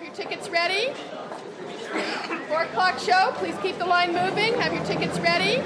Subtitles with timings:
[0.00, 0.94] Have your tickets ready.
[2.48, 3.32] Four o'clock show.
[3.34, 4.54] Please keep the line moving.
[4.58, 5.60] Have your tickets ready.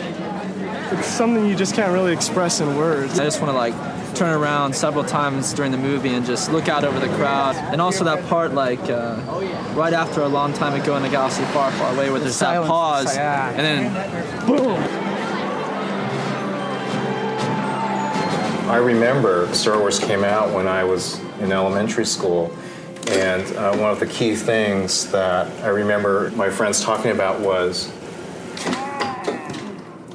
[0.96, 3.20] It's something you just can't really express in words.
[3.20, 3.74] I just want to like
[4.16, 7.54] turn around several times during the movie and just look out over the crowd.
[7.54, 9.20] And also that part like uh,
[9.76, 12.54] right after a long time ago in the galaxy far, far away where there's that
[12.54, 12.68] silence.
[12.68, 13.50] pause Yeah.
[13.50, 14.80] and then Boom!
[18.68, 22.52] I remember Star Wars came out when I was in elementary school,
[23.08, 27.92] and uh, one of the key things that I remember my friends talking about was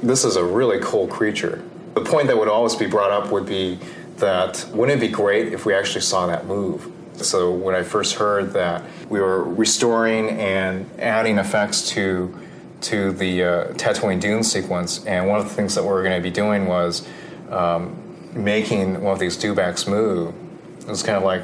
[0.02, 1.62] this is a really cool creature.
[1.94, 3.78] The point that would always be brought up would be
[4.16, 6.90] that wouldn't it be great if we actually saw that move?
[7.16, 12.36] So when I first heard that we were restoring and adding effects to
[12.82, 16.16] to the uh, Tatooine Dune sequence, and one of the things that we were going
[16.16, 17.06] to be doing was
[17.50, 17.94] um,
[18.32, 20.34] making one of these dewbacks move.
[20.80, 21.42] It was kind of like,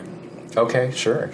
[0.56, 1.30] okay, sure.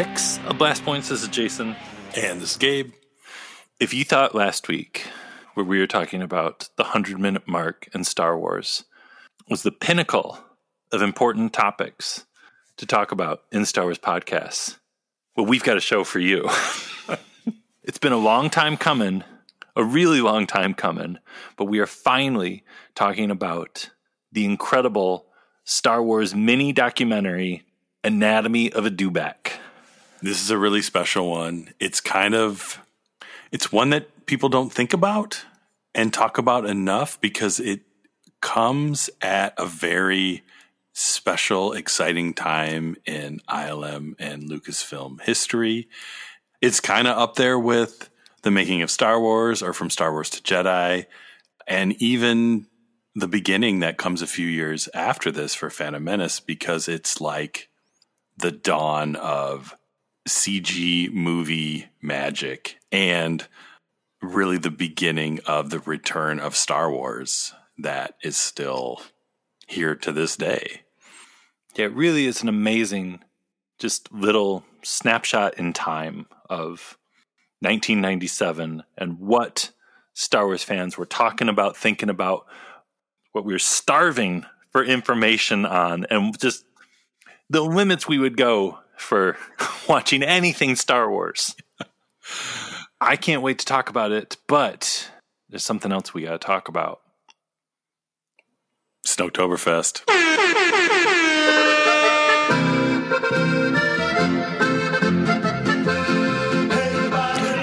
[0.00, 1.10] 286 of Blast Points.
[1.10, 1.76] This is Jason.
[2.16, 2.92] And this is Gabe.
[3.78, 5.06] If you thought last week,
[5.52, 8.84] where we were talking about the 100 minute mark in Star Wars,
[9.50, 10.38] was the pinnacle
[10.90, 12.24] of important topics
[12.78, 14.78] to talk about in Star Wars podcasts,
[15.36, 16.48] well, we've got a show for you.
[17.82, 19.22] it's been a long time coming,
[19.76, 21.18] a really long time coming,
[21.58, 23.90] but we are finally talking about
[24.32, 25.26] the incredible
[25.64, 27.66] Star Wars mini documentary,
[28.02, 29.58] Anatomy of a Dewback.
[30.22, 31.72] This is a really special one.
[31.80, 32.80] It's kind of
[33.52, 35.44] it's one that people don't think about
[35.94, 37.80] and talk about enough because it
[38.40, 40.42] comes at a very
[40.92, 45.88] special, exciting time in ILM and Lucasfilm history.
[46.60, 48.10] It's kind of up there with
[48.42, 51.06] the making of Star Wars or from Star Wars to Jedi,
[51.66, 52.66] and even
[53.14, 57.68] the beginning that comes a few years after this for Phantom Menace because it's like
[58.36, 59.74] the dawn of
[60.30, 63.46] CG movie magic and
[64.22, 69.02] really the beginning of the return of Star Wars that is still
[69.66, 70.82] here to this day.
[71.74, 73.20] Yeah, it really is an amazing,
[73.78, 76.98] just little snapshot in time of
[77.60, 79.70] 1997 and what
[80.12, 82.46] Star Wars fans were talking about, thinking about,
[83.32, 86.64] what we were starving for information on, and just
[87.50, 89.36] the limits we would go for
[89.88, 91.54] watching anything Star Wars.
[93.00, 95.10] I can't wait to talk about it, but
[95.48, 97.00] there's something else we got to talk about.
[99.06, 100.04] Snowtoberfest.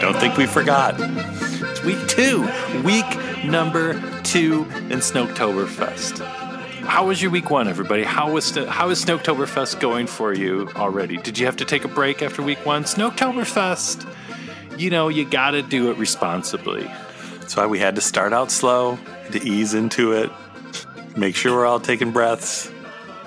[0.02, 0.96] Don't think we forgot.
[0.98, 2.42] It's week two,
[2.84, 3.06] week
[3.46, 3.94] number
[4.24, 6.47] two in Snowtoberfest.
[6.88, 8.04] How was your week one, everybody?
[8.04, 11.18] How was how is Snowtoberfest going for you already?
[11.18, 12.86] Did you have to take a break after week one?
[12.86, 14.10] Snowtoberfest,
[14.80, 16.90] you know, you got to do it responsibly.
[17.40, 18.98] That's why we had to start out slow,
[19.32, 20.32] to ease into it,
[21.16, 22.72] make sure we're all taking breaths.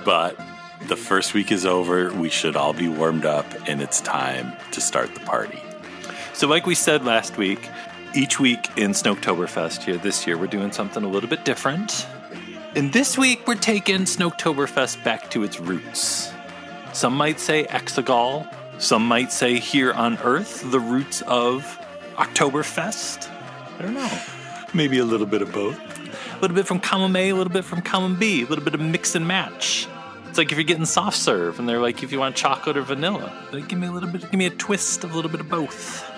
[0.05, 0.37] But
[0.89, 2.13] the first week is over.
[2.13, 5.61] We should all be warmed up, and it's time to start the party.
[6.33, 7.69] So, like we said last week,
[8.17, 12.07] each week in Snowtoberfest here this year, we're doing something a little bit different.
[12.77, 16.33] And this week, we're taking Snowtoberfest back to its roots.
[16.93, 18.47] Some might say Exegol,
[18.81, 21.65] some might say here on Earth, the roots of
[22.15, 23.29] Oktoberfest.
[23.77, 24.09] I don't know.
[24.73, 25.77] Maybe a little bit of both.
[26.37, 28.75] A little bit from column A, a little bit from column B, a little bit
[28.75, 29.89] of mix and match.
[30.29, 32.83] It's like if you're getting soft serve and they're like, if you want chocolate or
[32.83, 35.41] vanilla, like, give me a little bit, give me a twist of a little bit
[35.41, 36.09] of both.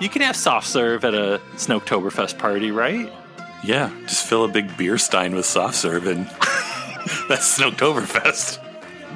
[0.00, 3.12] You can have soft serve at a Snoketoberfest party, right?
[3.62, 6.26] Yeah, just fill a big beer stein with soft serve and
[7.28, 8.58] that's Snoketoberfest.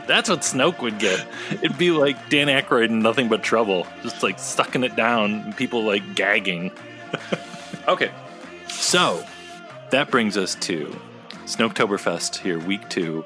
[0.06, 1.26] That's what Snoke would get.
[1.50, 5.56] It'd be like Dan Aykroyd in Nothing But Trouble, just like sucking it down and
[5.56, 6.70] people like gagging.
[7.88, 8.10] okay,
[8.68, 9.24] so
[9.90, 10.94] that brings us to
[11.46, 13.24] Snoketoberfest here, week two.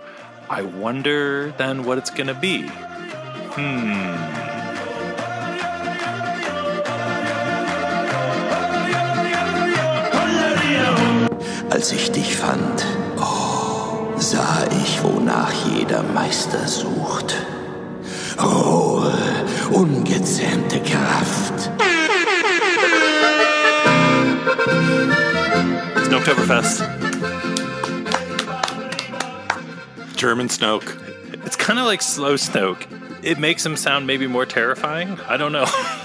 [0.49, 2.63] I wonder then what it's going to be.
[2.69, 4.48] Hmm.
[11.79, 12.85] Als ich dich fand,
[13.21, 17.37] oh, sah ich, wonach jeder Meister sucht.
[18.37, 19.15] Rohe,
[19.71, 21.71] ungezähmte Kraft.
[26.07, 26.83] Snoketoberfest.
[30.17, 30.97] German Snoke.
[31.47, 32.89] It's kind of like slow Snoke.
[33.23, 35.17] It makes him sound maybe more terrifying.
[35.29, 35.67] I don't know.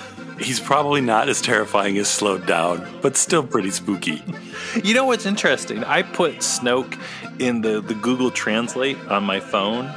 [0.43, 4.21] He's probably not as terrifying as slowed down, but still pretty spooky.
[4.83, 5.83] you know what's interesting?
[5.85, 6.99] I put Snoke
[7.39, 9.89] in the, the Google Translate on my phone,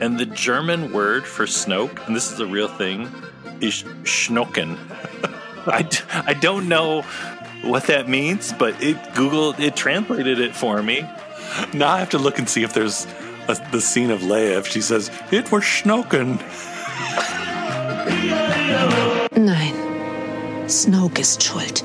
[0.00, 3.10] and the German word for Snoke, and this is a real thing,
[3.60, 4.78] is Schnocken.
[5.66, 7.02] I, d- I don't know
[7.62, 11.00] what that means, but it Google it translated it for me.
[11.74, 13.04] Now I have to look and see if there's
[13.48, 14.58] a, the scene of Leia.
[14.58, 16.38] If she says it was Schnoken,
[19.36, 19.87] Nein.
[20.68, 21.82] Snoke ist schuld.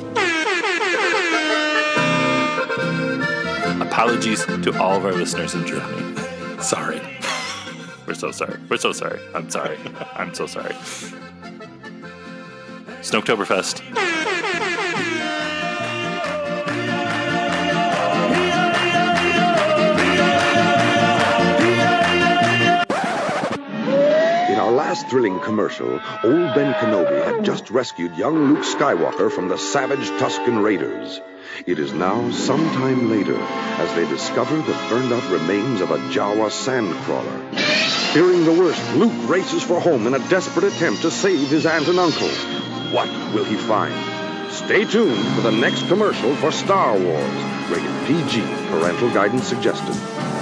[3.81, 6.17] Apologies to all of our listeners in Germany.
[6.61, 7.01] sorry.
[8.05, 8.59] We're so sorry.
[8.69, 9.19] We're so sorry.
[9.33, 9.77] I'm sorry.
[10.15, 10.75] I'm so sorry.
[13.01, 13.81] Snoketoberfest.
[24.93, 25.89] Last thrilling commercial,
[26.23, 31.19] old Ben Kenobi had just rescued young Luke Skywalker from the savage Tusken Raiders.
[31.65, 35.97] It is now some time later as they discover the burned out remains of a
[36.13, 37.57] Jawa sandcrawler.
[38.13, 41.87] Fearing the worst, Luke races for home in a desperate attempt to save his aunt
[41.87, 42.29] and uncle.
[42.93, 43.95] What will he find?
[44.53, 47.39] Stay tuned for the next commercial for Star Wars.
[47.71, 48.41] Rated PG.
[48.69, 50.32] Parental guidance suggested.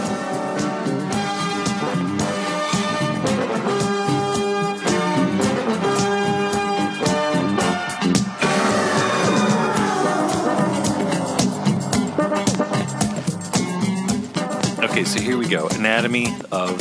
[15.51, 16.80] Anatomy of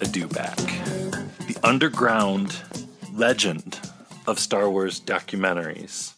[0.00, 0.56] a Dewback.
[1.48, 2.56] The underground
[3.12, 3.80] legend
[4.28, 6.14] of Star Wars documentaries.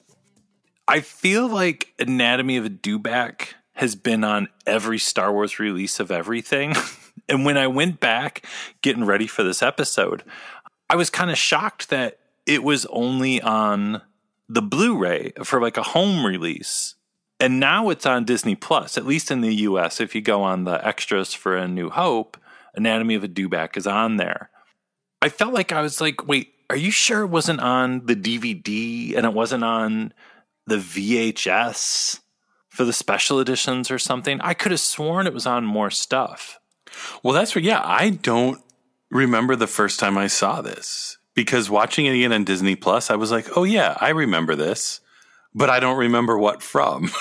[0.86, 6.10] I feel like Anatomy of a Dewback has been on every Star Wars release of
[6.10, 6.74] everything.
[7.30, 8.44] and when I went back
[8.82, 10.24] getting ready for this episode,
[10.90, 14.02] I was kind of shocked that it was only on
[14.50, 16.96] the Blu-ray for like a home release.
[17.44, 20.00] And now it's on Disney Plus, at least in the US.
[20.00, 22.38] If you go on the extras for A New Hope,
[22.74, 24.48] Anatomy of a Dewback is on there.
[25.20, 29.14] I felt like I was like, wait, are you sure it wasn't on the DVD
[29.14, 30.14] and it wasn't on
[30.66, 32.20] the VHS
[32.70, 34.40] for the special editions or something?
[34.40, 36.58] I could have sworn it was on more stuff.
[37.22, 37.62] Well, that's what.
[37.62, 38.62] Yeah, I don't
[39.10, 43.16] remember the first time I saw this because watching it again on Disney Plus, I
[43.16, 45.00] was like, oh yeah, I remember this,
[45.54, 47.10] but I don't remember what from.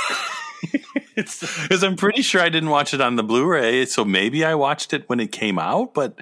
[1.16, 4.94] Because I'm pretty sure I didn't watch it on the Blu-ray, so maybe I watched
[4.94, 6.20] it when it came out, but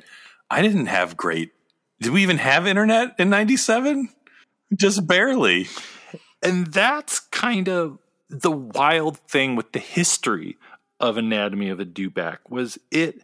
[0.50, 1.54] I didn't have great.
[2.02, 4.10] Did we even have internet in '97?
[4.76, 5.68] Just barely.
[6.44, 8.00] And that's kind of
[8.30, 10.58] the wild thing with the history
[11.00, 13.24] of Anatomy of a Dewback was it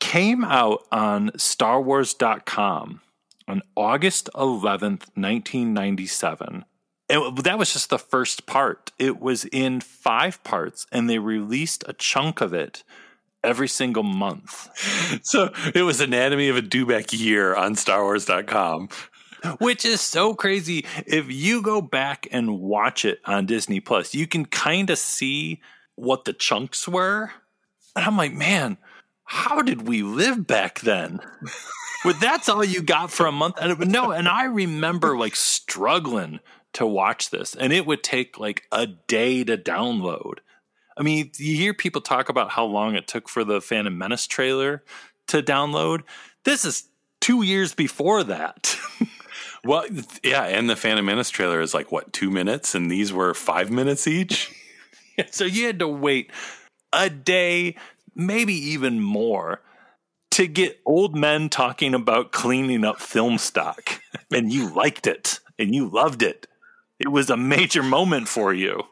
[0.00, 3.00] came out on starwars.com
[3.46, 6.64] on August 11th, 1997.
[7.08, 8.92] And that was just the first part.
[8.98, 12.82] It was in five parts and they released a chunk of it
[13.42, 14.68] every single month.
[15.22, 18.88] So it was Anatomy of a Dewback year on StarWars.com.
[19.58, 20.86] which is so crazy.
[21.06, 25.60] If you go back and watch it on Disney Plus, you can kind of see
[25.94, 27.30] what the chunks were.
[27.94, 28.78] And I'm like, man,
[29.24, 31.20] how did we live back then?
[32.04, 33.56] But that's all you got for a month.
[33.58, 36.40] And no, and I remember like struggling
[36.74, 40.38] to watch this, and it would take like a day to download.
[40.96, 44.26] I mean, you hear people talk about how long it took for the Phantom Menace
[44.26, 44.84] trailer
[45.28, 46.02] to download.
[46.44, 46.84] This is
[47.20, 48.76] two years before that.
[49.66, 49.86] Well,
[50.22, 53.70] yeah, and the Phantom Menace trailer is like what two minutes, and these were five
[53.70, 54.52] minutes each.
[55.30, 56.30] so you had to wait
[56.92, 57.76] a day,
[58.14, 59.60] maybe even more,
[60.32, 64.00] to get old men talking about cleaning up film stock,
[64.32, 66.46] and you liked it and you loved it.
[66.98, 68.84] It was a major moment for you.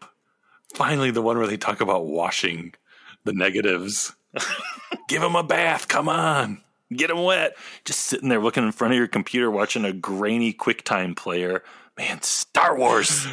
[0.74, 2.74] Finally, the one where they talk about washing
[3.24, 4.14] the negatives.
[5.08, 5.88] Give them a bath.
[5.88, 6.62] Come on.
[6.92, 7.56] Get them wet.
[7.84, 11.62] Just sitting there looking in front of your computer watching a grainy QuickTime player.
[11.96, 13.26] Man, Star Wars.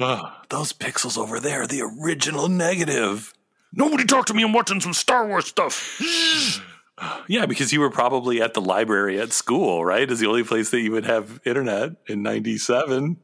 [0.00, 3.32] oh, those pixels over there, the original negative.
[3.72, 4.42] Nobody talk to me.
[4.42, 6.00] I'm watching some Star Wars stuff.
[7.28, 10.10] yeah, because you were probably at the library at school, right?
[10.10, 13.18] Is the only place that you would have internet in 97.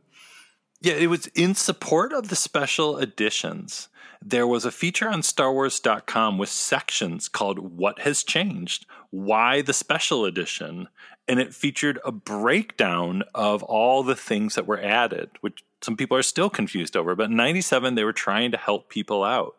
[0.81, 3.89] Yeah, it was in support of the special editions.
[4.25, 8.87] There was a feature on StarWars.com with sections called What Has Changed?
[9.11, 10.89] Why the Special Edition?
[11.27, 16.17] And it featured a breakdown of all the things that were added, which some people
[16.17, 17.17] are still confused over.
[17.17, 19.57] But in 97, they were trying to help people out.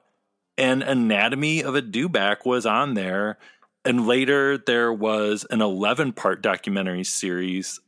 [0.58, 3.38] And Anatomy of a Dewback was on there.
[3.84, 7.80] And later, there was an 11 part documentary series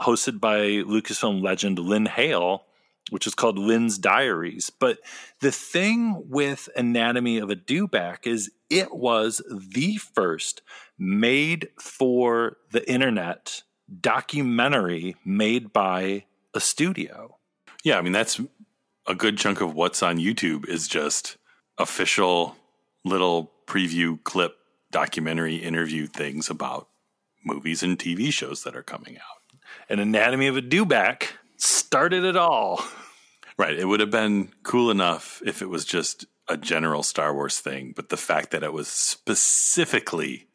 [0.00, 2.64] hosted by Lucasfilm legend Lynn Hale
[3.10, 4.70] which is called Lynn's Diaries.
[4.70, 4.98] But
[5.40, 10.62] the thing with Anatomy of a Dewback is it was the first
[10.98, 13.62] made for the internet
[14.00, 16.24] documentary made by
[16.54, 17.36] a studio.
[17.84, 18.40] Yeah, I mean that's
[19.06, 21.36] a good chunk of what's on YouTube is just
[21.78, 22.56] official
[23.04, 24.56] little preview clip
[24.90, 26.88] documentary interview things about
[27.44, 29.58] movies and TV shows that are coming out.
[29.88, 32.82] And Anatomy of a Dewback started it all.
[33.58, 33.78] Right.
[33.78, 37.92] It would have been cool enough if it was just a general Star Wars thing,
[37.94, 40.46] but the fact that it was specifically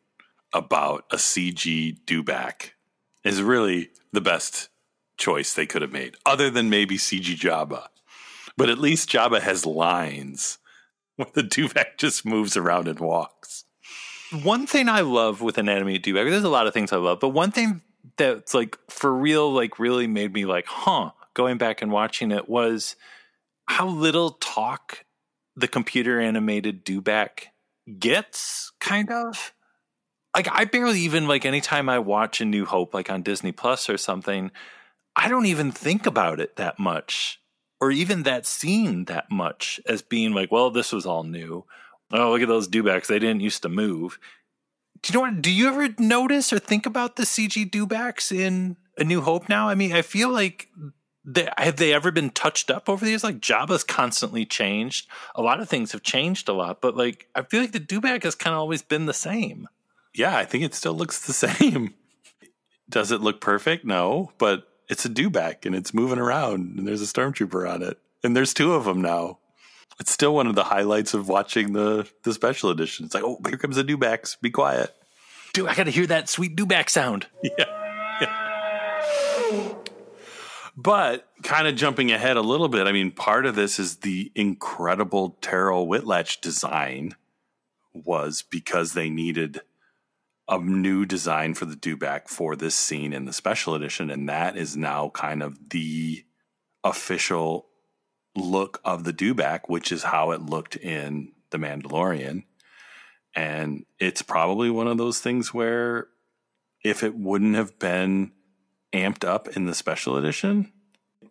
[0.54, 2.72] about a CG dewback
[3.24, 4.70] is really the best
[5.18, 7.88] choice they could have made, other than maybe CG Jabba.
[8.58, 10.58] But at least Jabba has lines
[11.16, 13.66] where the dewback just moves around and walks.
[14.44, 17.20] One thing I love with Anatomy of Dewback, there's a lot of things I love,
[17.20, 17.82] but one thing
[18.18, 22.48] that's like for real, like really made me like, huh, going back and watching it
[22.48, 22.96] was
[23.68, 25.06] how little talk
[25.56, 27.48] the computer animated Dewback
[28.00, 29.54] gets, kind of.
[30.36, 33.90] Like I barely even like anytime I watch A New Hope, like on Disney Plus
[33.90, 34.52] or something,
[35.16, 37.40] I don't even think about it that much,
[37.80, 41.66] or even that scene that much as being like, well, this was all new.
[42.12, 44.18] Oh, look at those dewbacks; they didn't used to move.
[45.04, 45.42] Do you know what?
[45.42, 49.68] Do you ever notice or think about the CG dewbacks in A New Hope now?
[49.68, 50.70] I mean, I feel like
[51.26, 53.24] they, have they ever been touched up over the years?
[53.24, 55.08] Like Jabba's constantly changed.
[55.36, 58.24] A lot of things have changed a lot, but like I feel like the dewback
[58.24, 59.68] has kind of always been the same.
[60.16, 61.94] Yeah, I think it still looks the same.
[62.90, 63.84] Does it look perfect?
[63.84, 67.98] No, but it's a dewback and it's moving around and there's a stormtrooper on it.
[68.24, 69.40] And there's two of them now.
[70.00, 73.06] It's still one of the highlights of watching the the special edition.
[73.06, 74.40] It's like, oh, here comes the dewbacks.
[74.42, 74.94] Be quiet.
[75.54, 77.28] Dude, I got to hear that sweet dewback sound.
[77.44, 77.52] Yeah.
[78.22, 79.74] yeah.
[80.76, 84.32] But kind of jumping ahead a little bit, I mean, part of this is the
[84.34, 87.16] incredible Terryl Whitlatch design
[87.94, 89.62] was because they needed
[90.48, 94.58] a new design for the dewback for this scene in the special edition, and that
[94.58, 96.26] is now kind of the
[96.84, 97.68] official
[98.36, 102.44] look of the dewback, which is how it looked in The Mandalorian.
[103.36, 106.08] And it's probably one of those things where
[106.84, 108.32] if it wouldn't have been
[108.92, 110.72] amped up in the special edition,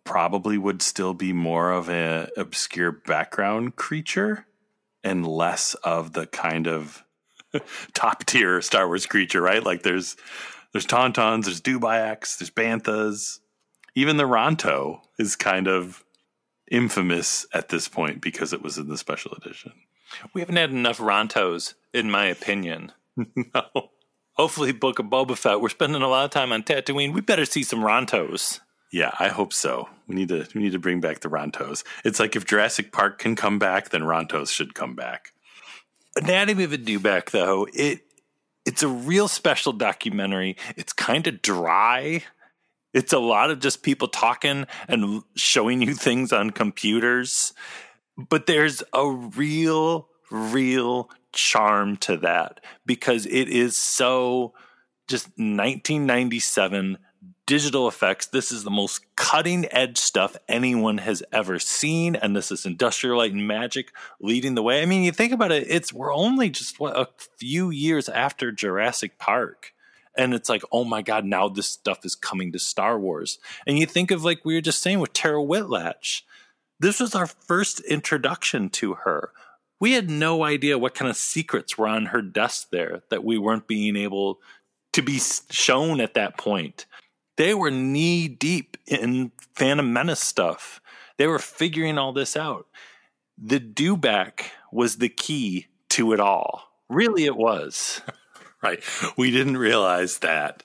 [0.03, 4.45] probably would still be more of an obscure background creature
[5.03, 7.03] and less of the kind of
[7.93, 9.63] top tier Star Wars creature, right?
[9.63, 10.15] Like there's
[10.71, 13.39] there's tauntauns, there's dubayaks, there's banthas.
[13.95, 16.02] Even the Ronto is kind of
[16.71, 19.73] infamous at this point because it was in the special edition.
[20.33, 22.91] We haven't had enough Rontos, in my opinion.
[23.35, 23.89] no
[24.33, 25.61] hopefully Book of Boba Fett.
[25.61, 27.13] We're spending a lot of time on Tatooine.
[27.13, 28.59] We better see some Rontos.
[28.91, 29.89] Yeah, I hope so.
[30.07, 31.83] We need to we need to bring back the Rontos.
[32.03, 35.31] It's like if Jurassic Park can come back, then Rontos should come back.
[36.15, 38.01] Anatomy of a Dewback, though, it
[38.65, 40.57] it's a real special documentary.
[40.77, 42.23] It's kind of dry.
[42.93, 47.53] It's a lot of just people talking and showing you things on computers.
[48.17, 54.53] But there's a real, real charm to that because it is so
[55.07, 56.97] just 1997
[57.45, 58.27] digital effects.
[58.27, 63.17] This is the most cutting edge stuff anyone has ever seen, and this is Industrial
[63.17, 64.81] Light and Magic leading the way.
[64.81, 68.51] I mean, you think about it; it's we're only just what, a few years after
[68.51, 69.72] Jurassic Park,
[70.17, 73.39] and it's like, oh my god, now this stuff is coming to Star Wars.
[73.65, 76.21] And you think of like we were just saying with Tara Whitlatch,
[76.79, 79.31] this was our first introduction to her
[79.79, 83.37] We had no idea what kind of secrets were on her desk there that we
[83.37, 84.39] weren't being able
[84.93, 86.85] to be shown at that point.
[87.37, 90.81] They were knee deep in Phantom Menace stuff.
[91.17, 92.67] They were figuring all this out.
[93.37, 96.69] The dewback was the key to it all.
[96.89, 98.01] Really, it was.
[98.63, 98.83] right.
[99.17, 100.63] We didn't realize that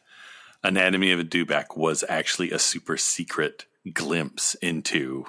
[0.63, 5.27] Anatomy of a Dewback was actually a super secret glimpse into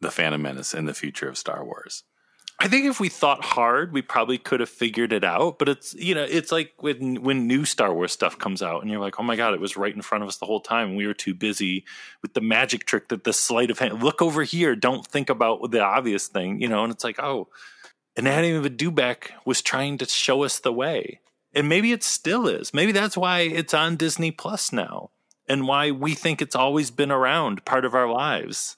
[0.00, 2.04] the Phantom Menace and the future of Star Wars.
[2.62, 5.58] I think if we thought hard, we probably could have figured it out.
[5.58, 8.90] But it's you know, it's like when when new Star Wars stuff comes out, and
[8.90, 10.94] you're like, oh my god, it was right in front of us the whole time.
[10.94, 11.84] We were too busy
[12.20, 14.02] with the magic trick that the sleight of hand.
[14.02, 14.76] Look over here.
[14.76, 16.84] Don't think about the obvious thing, you know.
[16.84, 17.48] And it's like, oh,
[18.16, 21.20] Anatomy of a Dewback was trying to show us the way,
[21.54, 22.72] and maybe it still is.
[22.72, 25.10] Maybe that's why it's on Disney Plus now,
[25.48, 28.76] and why we think it's always been around, part of our lives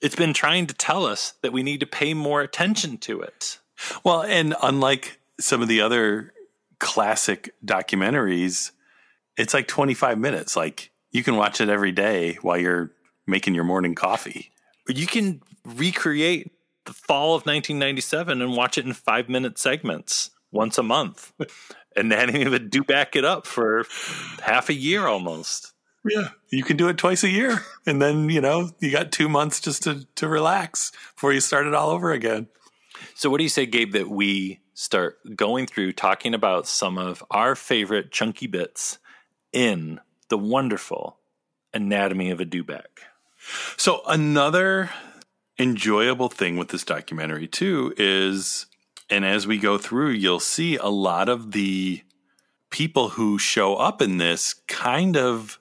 [0.00, 3.58] it's been trying to tell us that we need to pay more attention to it.
[4.04, 6.32] Well, and unlike some of the other
[6.78, 8.72] classic documentaries,
[9.36, 10.56] it's like 25 minutes.
[10.56, 12.92] Like you can watch it every day while you're
[13.26, 14.50] making your morning coffee.
[14.88, 16.50] You can recreate
[16.86, 21.32] the fall of 1997 and watch it in five minute segments once a month.
[21.96, 23.84] and then even do back it up for
[24.42, 25.72] half a year almost.
[26.08, 29.28] Yeah, you can do it twice a year, and then you know you got two
[29.28, 32.48] months just to to relax before you start it all over again.
[33.14, 33.92] So, what do you say, Gabe?
[33.92, 38.98] That we start going through talking about some of our favorite chunky bits
[39.52, 41.18] in the wonderful
[41.74, 43.04] anatomy of a dewback.
[43.76, 44.90] So, another
[45.58, 48.66] enjoyable thing with this documentary too is,
[49.10, 52.02] and as we go through, you'll see a lot of the
[52.70, 55.58] people who show up in this kind of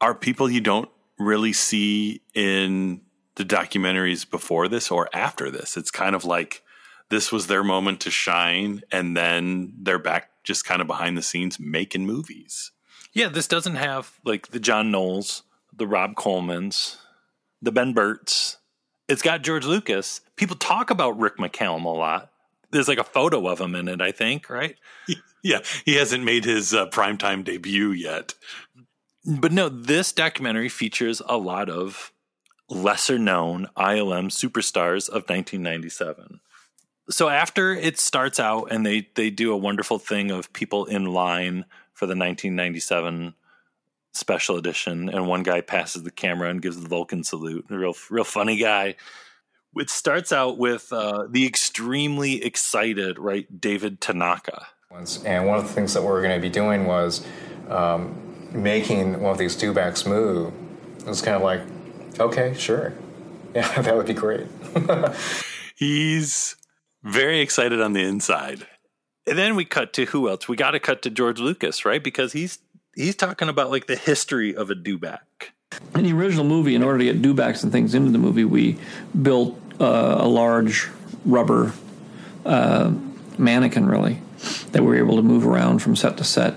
[0.00, 0.88] are people you don't
[1.18, 3.00] really see in
[3.36, 5.76] the documentaries before this or after this.
[5.76, 6.62] It's kind of like
[7.10, 11.22] this was their moment to shine, and then they're back just kind of behind the
[11.22, 12.72] scenes making movies.
[13.12, 15.42] Yeah, this doesn't have like the John Knolls,
[15.74, 16.98] the Rob Coleman's,
[17.62, 18.58] the Ben Burtts.
[19.08, 20.20] It's got George Lucas.
[20.36, 22.32] People talk about Rick McCallum a lot.
[22.70, 24.76] There's like a photo of him in it, I think, right?
[25.42, 28.34] Yeah, he hasn't made his uh, primetime debut yet.
[29.24, 32.10] But no, this documentary features a lot of
[32.68, 36.40] lesser known ILM superstars of 1997.
[37.10, 41.04] So after it starts out and they they do a wonderful thing of people in
[41.04, 43.34] line for the 1997
[44.12, 47.66] special edition and one guy passes the camera and gives the Vulcan salute.
[47.70, 48.96] A real real funny guy.
[49.76, 54.66] It starts out with uh, the extremely excited, right, David Tanaka.
[55.24, 57.26] And one of the things that we are going to be doing was
[57.68, 58.14] um,
[58.52, 60.52] making one of these dewbacks move,
[60.98, 61.60] it was kind of like,
[62.18, 62.92] okay, sure.
[63.54, 64.46] Yeah, that would be great.
[65.76, 66.56] He's
[67.02, 68.66] very excited on the inside.
[69.26, 70.46] And then we cut to who else?
[70.46, 72.04] We got to cut to George Lucas, right?
[72.04, 72.58] Because he's
[72.94, 75.20] he's talking about like the history of a dewback.
[75.94, 78.76] In the original movie, in order to get dewbacks and things into the movie, we
[79.22, 80.88] built uh, a large
[81.24, 81.72] rubber
[82.44, 82.92] uh,
[83.38, 84.20] mannequin, really,
[84.72, 86.54] that we were able to move around from set to set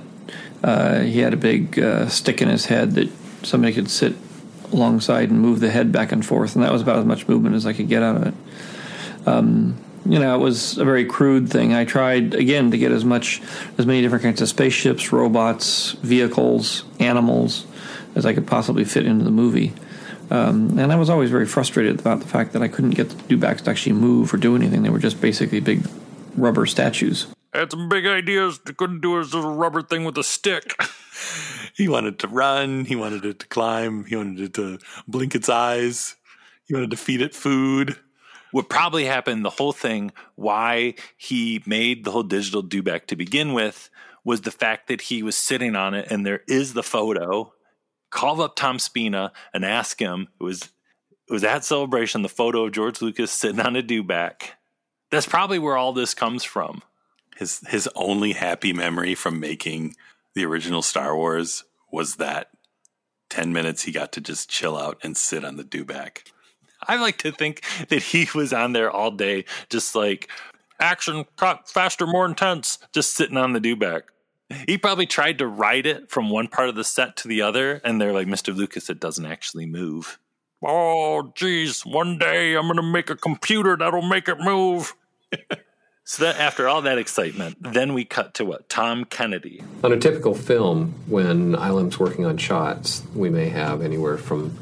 [0.63, 3.09] uh, he had a big uh, stick in his head that
[3.43, 4.15] somebody could sit
[4.71, 7.55] alongside and move the head back and forth, and that was about as much movement
[7.55, 8.33] as I could get out of it.
[9.25, 11.73] Um, you know, it was a very crude thing.
[11.73, 13.41] I tried again to get as much,
[13.77, 17.65] as many different kinds of spaceships, robots, vehicles, animals
[18.15, 19.73] as I could possibly fit into the movie.
[20.31, 23.15] Um, and I was always very frustrated about the fact that I couldn't get the
[23.35, 24.83] dewbacks to actually move or do anything.
[24.83, 25.87] They were just basically big
[26.35, 28.59] rubber statues had some big ideas.
[28.59, 30.79] Couldn't do his little rubber thing with a stick.
[31.75, 32.85] he wanted to run.
[32.85, 34.05] He wanted it to climb.
[34.05, 36.15] He wanted it to blink its eyes.
[36.65, 37.97] He wanted to feed it food.
[38.51, 43.53] What probably happened, the whole thing, why he made the whole digital dewback to begin
[43.53, 43.89] with,
[44.23, 47.53] was the fact that he was sitting on it and there is the photo.
[48.09, 50.27] Call up Tom Spina and ask him.
[50.39, 50.69] It was
[51.27, 54.51] it was at celebration the photo of George Lucas sitting on a dewback.
[55.11, 56.81] That's probably where all this comes from
[57.39, 59.95] his his only happy memory from making
[60.35, 62.49] the original Star Wars was that
[63.29, 66.23] 10 minutes he got to just chill out and sit on the dewback.
[66.87, 70.29] I like to think that he was on there all day, just like
[70.79, 74.03] action, cut, faster, more intense, just sitting on the dewback.
[74.67, 77.81] He probably tried to ride it from one part of the set to the other,
[77.83, 78.55] and they're like, Mr.
[78.55, 80.19] Lucas, it doesn't actually move.
[80.63, 84.95] Oh, geez, one day I'm going to make a computer that'll make it move.
[86.09, 88.67] So that after all that excitement, then we cut to what?
[88.67, 89.61] Tom Kennedy.
[89.83, 94.57] On a typical film, when ILM's working on shots, we may have anywhere from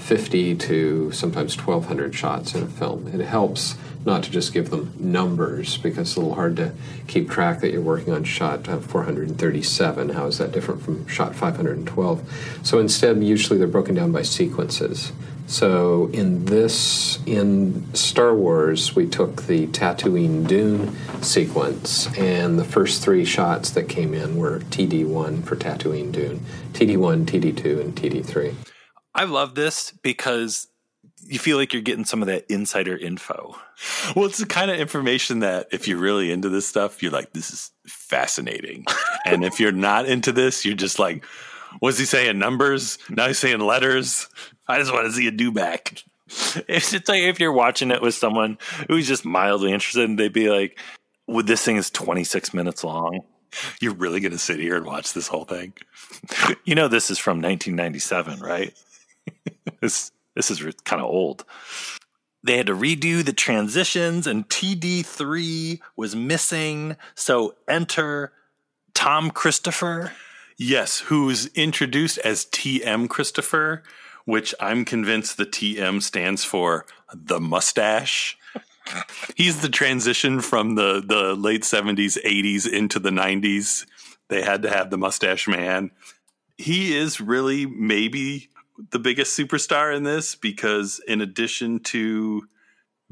[0.00, 3.06] 50 to sometimes 1,200 shots in a film.
[3.08, 6.72] It helps not to just give them numbers because it's a little hard to
[7.06, 10.08] keep track that you're working on shot uh, 437.
[10.10, 12.60] How is that different from shot 512?
[12.62, 15.12] So instead, usually they're broken down by sequences.
[15.46, 23.02] So in this, in Star Wars, we took the Tatooine Dune sequence, and the first
[23.02, 28.69] three shots that came in were TD1 for Tatooine Dune, TD1, TD2, and TD3.
[29.14, 30.68] I love this because
[31.22, 33.56] you feel like you're getting some of that insider info.
[34.14, 37.32] Well, it's the kind of information that if you're really into this stuff, you're like,
[37.32, 38.86] this is fascinating.
[39.26, 41.24] and if you're not into this, you're just like,
[41.80, 42.98] was he saying numbers?
[43.08, 44.28] Now he's saying letters.
[44.66, 46.02] I just want to see a dewback.
[46.68, 50.32] It's just like if you're watching it with someone who's just mildly interested, and they'd
[50.32, 50.78] be like,
[51.26, 53.22] "Well, this thing is 26 minutes long.
[53.80, 55.72] You're really going to sit here and watch this whole thing?
[56.64, 58.72] you know, this is from 1997, right?
[59.80, 61.44] this this is kind of old."
[62.42, 66.96] They had to redo the transitions, and TD3 was missing.
[67.14, 68.32] So enter
[68.94, 70.12] Tom Christopher.
[70.56, 73.82] Yes, who's introduced as TM Christopher,
[74.24, 78.38] which I'm convinced the TM stands for the mustache.
[79.36, 83.86] He's the transition from the, the late 70s, 80s into the 90s.
[84.28, 85.90] They had to have the mustache man.
[86.56, 88.48] He is really maybe
[88.90, 92.48] the biggest superstar in this because, in addition to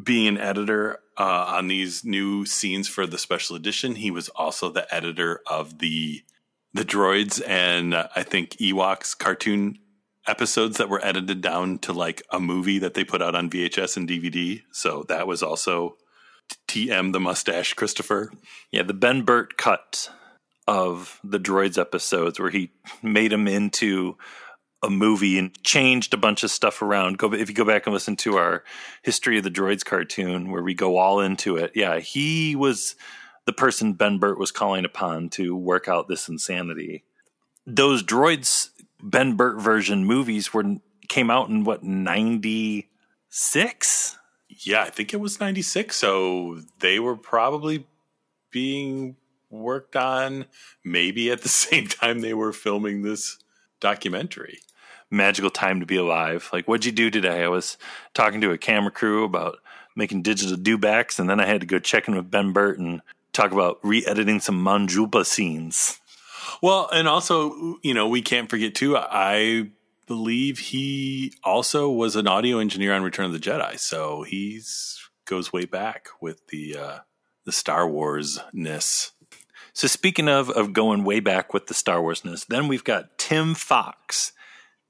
[0.02, 4.70] being an editor uh, on these new scenes for the special edition, he was also
[4.70, 6.22] the editor of the
[6.74, 9.78] the droids and uh, I think Ewoks cartoon
[10.26, 13.96] episodes that were edited down to like a movie that they put out on VHS
[13.96, 14.62] and DVD.
[14.70, 15.96] So that was also
[16.68, 18.30] TM the mustache Christopher.
[18.70, 20.10] Yeah, the Ben Burtt cut
[20.66, 22.70] of the droids episodes where he
[23.02, 24.18] made them into
[24.82, 27.18] a movie and changed a bunch of stuff around.
[27.18, 28.64] Go if you go back and listen to our
[29.02, 31.72] history of the droids cartoon where we go all into it.
[31.74, 32.94] Yeah, he was
[33.44, 37.04] the person Ben Burtt was calling upon to work out this insanity.
[37.66, 38.70] Those droids
[39.02, 40.76] Ben Burtt version movies were
[41.08, 44.18] came out in what 96?
[44.48, 45.96] Yeah, I think it was 96.
[45.96, 47.86] So they were probably
[48.50, 49.16] being
[49.50, 50.44] worked on
[50.84, 53.38] maybe at the same time they were filming this
[53.80, 54.58] documentary.
[55.10, 56.48] Magical time to be alive.
[56.52, 57.44] Like, what'd you do today?
[57.44, 57.78] I was
[58.14, 59.58] talking to a camera crew about
[59.96, 63.00] making digital dewbacks, and then I had to go check in with Ben Burtt and
[63.32, 66.00] talk about re-editing some Mos Espa scenes.
[66.62, 68.96] Well, and also, you know, we can't forget too.
[68.96, 69.70] I
[70.06, 75.52] believe he also was an audio engineer on Return of the Jedi, so he's goes
[75.52, 76.98] way back with the uh,
[77.44, 79.12] the Star Wars ness.
[79.74, 83.18] So speaking of of going way back with the Star Wars ness, then we've got
[83.18, 84.32] Tim Fox,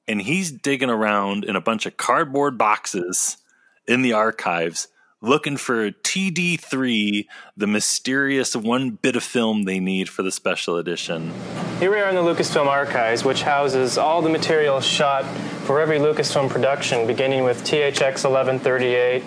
[0.09, 3.37] and he's digging around in a bunch of cardboard boxes
[3.87, 4.89] in the archives
[5.21, 11.33] looking for TD3, the mysterious one bit of film they need for the special edition.
[11.81, 15.25] Here we are in the Lucasfilm archives, which houses all the material shot
[15.65, 19.25] for every Lucasfilm production, beginning with THX 1138.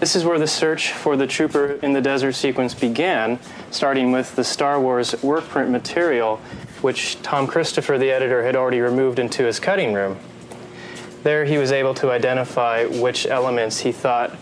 [0.00, 3.38] This is where the search for the trooper in the desert sequence began,
[3.70, 6.40] starting with the Star Wars workprint material,
[6.86, 10.16] which Tom Christopher, the editor, had already removed into his cutting room.
[11.24, 14.36] There, he was able to identify which elements he thought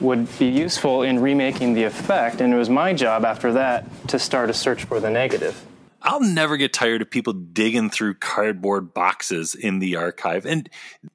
[0.00, 4.18] would be useful in remaking the effect, and it was my job after that to
[4.18, 5.64] start a search for the negative.
[6.02, 10.44] I'll never get tired of people digging through cardboard boxes in the archive.
[10.44, 10.68] And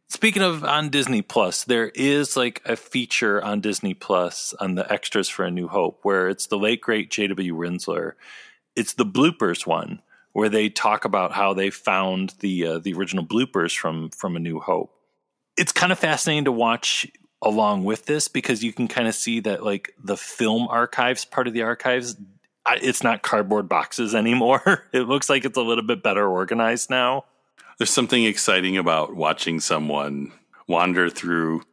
[0.08, 4.90] speaking of on Disney Plus, there is like a feature on Disney Plus on the
[4.90, 7.54] extras for A New Hope where it's the late great J.W.
[7.54, 8.14] Rinzler.
[8.78, 10.02] It's the bloopers one
[10.34, 14.40] where they talk about how they found the uh, the original bloopers from from A
[14.40, 14.94] New Hope.
[15.58, 17.08] It's kind of fascinating to watch
[17.42, 21.48] along with this because you can kind of see that like the film archives part
[21.48, 22.16] of the archives
[22.68, 27.26] it's not cardboard boxes anymore it looks like it's a little bit better organized now
[27.78, 30.32] there's something exciting about watching someone
[30.68, 31.64] wander through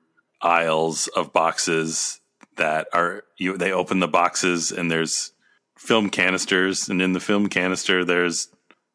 [0.40, 2.20] aisles of boxes
[2.56, 5.32] that are you they open the boxes and there's
[5.78, 8.48] film canisters and in the film canister there's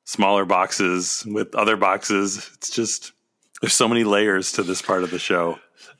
[0.05, 3.13] smaller boxes with other boxes it's just
[3.61, 5.57] there's so many layers to this part of the show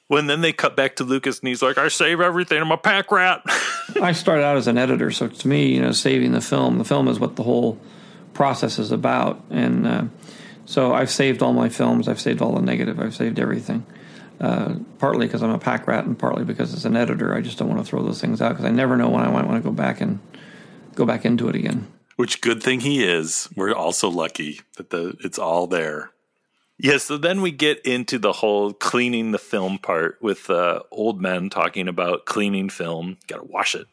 [0.08, 2.62] when then they cut back to Lucas and he's like, I save everything.
[2.62, 3.42] I'm a pack rat.
[4.02, 6.84] I started out as an editor, so to me, you know, saving the film, the
[6.84, 7.80] film is what the whole
[8.34, 9.44] process is about.
[9.50, 10.04] And uh,
[10.66, 12.08] so I've saved all my films.
[12.08, 13.00] I've saved all the negative.
[13.00, 13.86] I've saved everything.
[14.40, 17.58] Uh, partly because I'm a pack rat, and partly because as an editor, I just
[17.58, 19.64] don't want to throw those things out because I never know when I might want
[19.64, 20.20] to go back and
[20.96, 21.88] go back into it again.
[22.16, 23.50] Which good thing he is.
[23.56, 26.12] We're also lucky that the it's all there
[26.78, 31.22] Yeah, so then we get into the whole cleaning the film part with uh, old
[31.22, 33.18] men talking about cleaning film.
[33.28, 33.88] Got to wash it.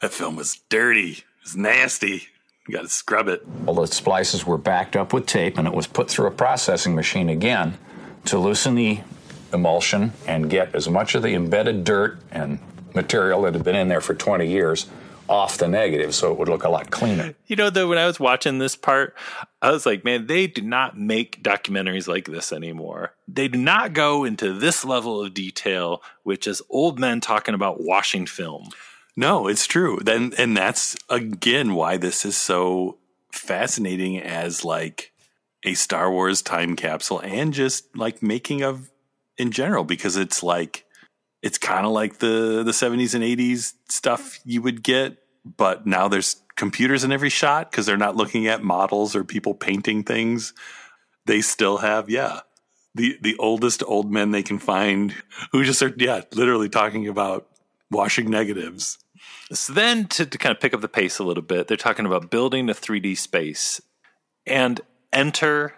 [0.00, 1.12] That film was dirty.
[1.12, 2.28] It was nasty.
[2.66, 3.46] You got to scrub it.
[3.66, 6.94] All the splices were backed up with tape, and it was put through a processing
[6.94, 7.78] machine again
[8.26, 9.00] to loosen the
[9.52, 12.58] emulsion and get as much of the embedded dirt and
[12.94, 14.86] material that had been in there for 20 years
[15.28, 17.34] off the negative so it would look a lot cleaner.
[17.46, 19.14] You know, though, when I was watching this part,
[19.62, 23.14] I was like, man, they do not make documentaries like this anymore.
[23.28, 27.82] They do not go into this level of detail, which is old men talking about
[27.82, 28.68] washing film.
[29.16, 30.00] No, it's true.
[30.02, 32.98] Then and that's again why this is so
[33.30, 35.12] fascinating as like
[35.64, 38.90] a Star Wars time capsule and just like making of
[39.38, 40.83] in general because it's like
[41.44, 46.08] it's kind of like the the 70s and 80s stuff you would get but now
[46.08, 50.54] there's computers in every shot because they're not looking at models or people painting things.
[51.26, 52.40] They still have yeah
[52.94, 55.14] the the oldest old men they can find
[55.52, 57.48] who just are yeah literally talking about
[57.90, 58.98] washing negatives.
[59.52, 62.06] So then, to, to kind of pick up the pace a little bit, they're talking
[62.06, 63.80] about building a 3D space.
[64.46, 64.80] And
[65.12, 65.74] enter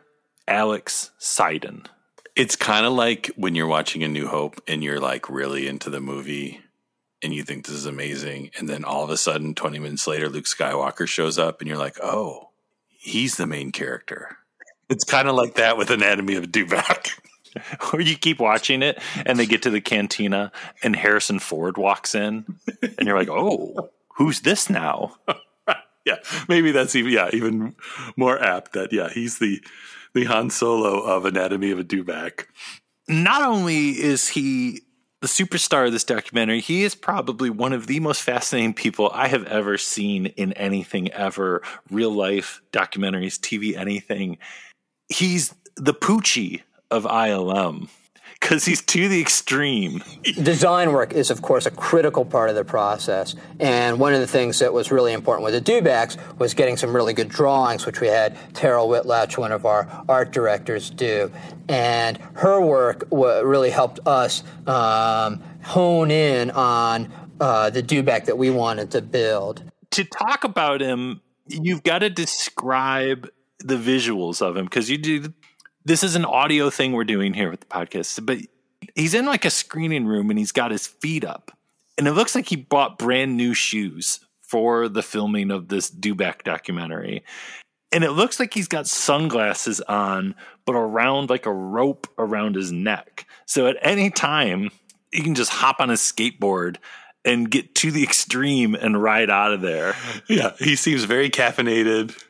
[0.46, 1.86] Alex Seiden.
[2.36, 5.90] It's kind of like when you're watching A New Hope and you're like really into
[5.90, 6.60] the movie
[7.22, 8.50] and you think this is amazing.
[8.58, 11.78] And then all of a sudden, 20 minutes later, Luke Skywalker shows up and you're
[11.78, 12.50] like, oh,
[12.88, 14.36] he's the main character.
[14.88, 17.12] It's kind of like that with Anatomy of a Dewback.
[17.90, 22.14] Or you keep watching it and they get to the cantina and Harrison Ford walks
[22.14, 22.44] in
[22.82, 25.16] and you're like, oh, who's this now?
[26.04, 26.16] yeah,
[26.48, 27.74] maybe that's even yeah even
[28.16, 28.74] more apt.
[28.74, 29.62] That yeah, he's the
[30.16, 32.46] the Han Solo of Anatomy of a Dewback.
[33.06, 34.80] Not only is he
[35.20, 39.28] the superstar of this documentary, he is probably one of the most fascinating people I
[39.28, 44.38] have ever seen in anything ever real life documentaries, TV, anything.
[45.10, 47.90] He's the Poochie of ILM
[48.46, 50.04] because he's to the extreme.
[50.40, 53.34] Design work is, of course, a critical part of the process.
[53.58, 56.94] And one of the things that was really important with the Dewbacks was getting some
[56.94, 61.32] really good drawings, which we had Terryl Whitlatch, one of our art directors, do.
[61.68, 68.50] And her work really helped us um, hone in on uh, the Dewback that we
[68.50, 69.64] wanted to build.
[69.90, 73.28] To talk about him, you've got to describe
[73.58, 75.34] the visuals of him because you do.
[75.86, 78.38] This is an audio thing we're doing here with the podcast, but
[78.96, 81.56] he's in like a screening room and he's got his feet up,
[81.96, 86.42] and it looks like he bought brand new shoes for the filming of this Dewback
[86.42, 87.22] documentary.
[87.92, 92.72] And it looks like he's got sunglasses on, but around like a rope around his
[92.72, 93.24] neck.
[93.46, 94.70] So at any time,
[95.12, 96.78] he can just hop on his skateboard
[97.24, 99.94] and get to the extreme and ride out of there.
[100.26, 102.20] Yeah, he seems very caffeinated.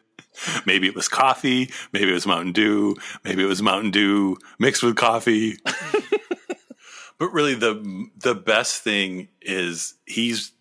[0.65, 4.83] Maybe it was coffee, maybe it was Mountain Dew, maybe it was Mountain Dew mixed
[4.83, 5.57] with coffee.
[7.19, 10.53] but really the the best thing is he's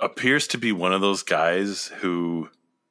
[0.00, 2.48] appears to be one of those guys who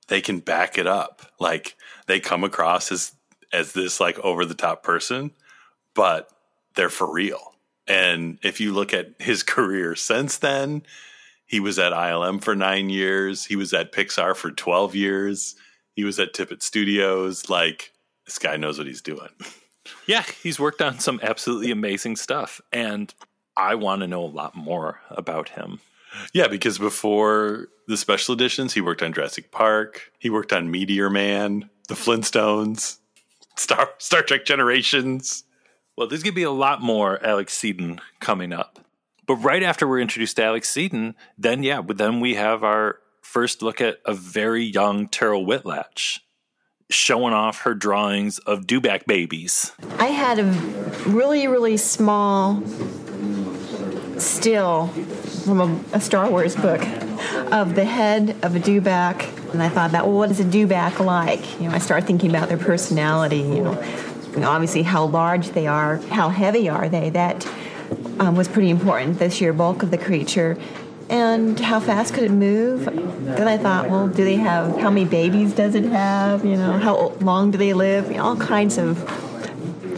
[0.08, 1.22] they can back it up.
[1.40, 1.76] Like
[2.08, 3.14] they come across as
[3.52, 5.32] as this like over the top person,
[5.96, 6.30] but
[6.76, 7.54] they're for real.
[7.88, 10.84] And if you look at his career since then,
[11.46, 15.56] he was at ILM for 9 years, he was at Pixar for 12 years,
[16.00, 17.92] he was at Tippett Studios, like
[18.26, 19.30] this guy knows what he's doing.
[20.06, 22.62] Yeah, he's worked on some absolutely amazing stuff.
[22.72, 23.12] And
[23.58, 25.80] I want to know a lot more about him.
[26.32, 31.10] Yeah, because before the special editions, he worked on Jurassic Park, he worked on Meteor
[31.10, 32.98] Man, The Flintstones,
[33.56, 35.44] Star Star Trek Generations.
[35.98, 38.80] Well, there's going to be a lot more Alex Seiden coming up.
[39.26, 43.00] But right after we're introduced to Alex Seiden, then yeah, but then we have our
[43.30, 46.20] first look at a very young Terryl Whitlatch
[46.90, 49.72] showing off her drawings of Dewback babies.
[50.00, 50.46] I had a
[51.06, 52.64] really, really small
[54.18, 54.88] still
[55.46, 56.82] from a, a Star Wars book
[57.52, 60.98] of the head of a dewback, and I thought about, well, what is a dewback
[60.98, 61.62] like?
[61.62, 63.38] You know, I started thinking about their personality.
[63.38, 63.74] You know,
[64.38, 67.12] know obviously how large they are, how heavy are they?
[67.12, 67.46] That
[68.20, 69.20] um, was pretty important.
[69.20, 70.58] The sheer bulk of the creature,
[71.10, 72.86] and how fast could it move?
[72.86, 76.46] Then I thought, well, do they have how many babies does it have?
[76.46, 78.16] You know, how long do they live?
[78.18, 78.98] All kinds of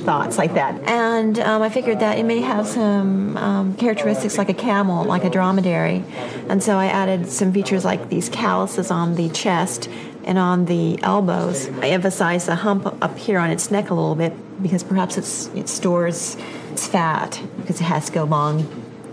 [0.01, 0.81] thoughts like that.
[0.87, 5.23] And um, I figured that it may have some um, characteristics like a camel, like
[5.23, 6.03] a dromedary.
[6.49, 9.89] And so I added some features like these calluses on the chest
[10.23, 11.67] and on the elbows.
[11.81, 15.67] I emphasized the hump up here on its neck a little bit because perhaps it
[15.67, 16.37] stores
[16.71, 18.65] its fat because it has to go long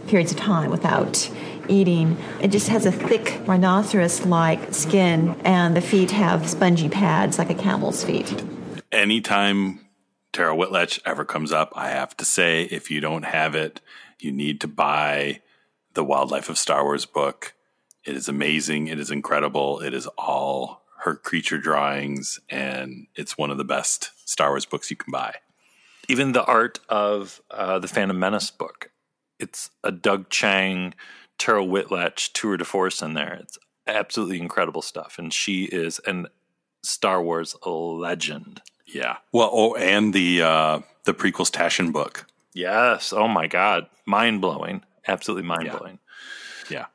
[0.07, 1.31] periods of time without
[1.69, 2.17] eating.
[2.41, 7.51] It just has a thick rhinoceros like skin, and the feet have spongy pads like
[7.51, 8.43] a camel's feet.
[8.91, 9.81] Anytime
[10.33, 13.81] Tara Whitlatch ever comes up, I have to say, if you don't have it,
[14.19, 15.41] you need to buy
[15.95, 17.55] the Wildlife of Star Wars book.
[18.05, 18.89] It is amazing.
[18.89, 19.81] It is incredible.
[19.81, 24.91] It is all her creature drawings, and it's one of the best Star Wars books
[24.91, 25.35] you can buy.
[26.09, 28.91] Even the art of uh, the Phantom Menace book.
[29.39, 30.95] It's a Doug Chiang,
[31.39, 33.35] Terryl Whitlatch tour de force in there.
[33.35, 35.17] It's absolutely incredible stuff.
[35.19, 36.29] And she is an
[36.83, 38.63] Star Wars legend.
[38.87, 39.17] Yeah.
[39.33, 42.27] Well, oh, and the uh, the prequels Taschen book.
[42.55, 43.13] Yes.
[43.13, 43.87] Oh my God.
[44.07, 44.83] Mind blowing.
[45.07, 45.99] Absolutely mind blowing.
[46.71, 46.87] Yeah.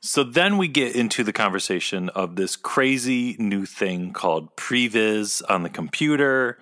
[0.00, 5.62] So then we get into the conversation of this crazy new thing called Previs on
[5.62, 6.58] the computer.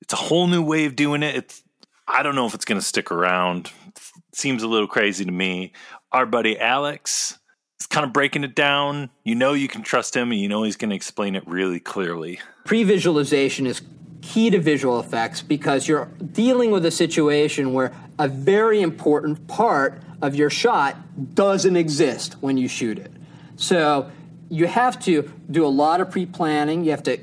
[0.00, 1.34] It's a whole new way of doing it.
[1.36, 1.62] It's
[2.08, 3.70] I don't know if it's going to stick around.
[3.86, 4.00] It
[4.34, 5.72] seems a little crazy to me.
[6.12, 7.38] Our buddy Alex
[7.80, 9.08] is kind of breaking it down.
[9.24, 11.80] You know you can trust him and you know he's going to explain it really
[11.80, 12.38] clearly.
[12.64, 13.80] Pre-visualization is
[14.20, 20.02] key to visual effects because you're dealing with a situation where a very important part
[20.20, 20.96] of your shot
[21.34, 23.10] doesn't exist when you shoot it.
[23.56, 24.10] So
[24.50, 26.84] you have to do a lot of pre-planning.
[26.84, 27.18] You have to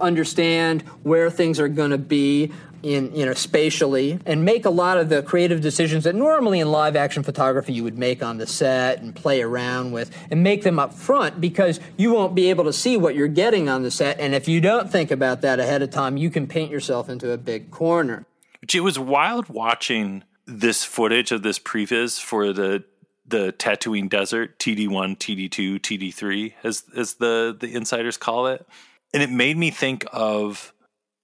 [0.00, 4.98] understand where things are going to be in you know spatially and make a lot
[4.98, 8.46] of the creative decisions that normally in live action photography you would make on the
[8.46, 12.64] set and play around with and make them up front because you won't be able
[12.64, 15.58] to see what you're getting on the set and if you don't think about that
[15.58, 18.24] ahead of time you can paint yourself into a big corner
[18.62, 22.84] it was wild watching this footage of this previs for the
[23.28, 28.66] the Tatooine Desert TD1, TD2, TD3 as as the the insiders call it.
[29.12, 30.72] And it made me think of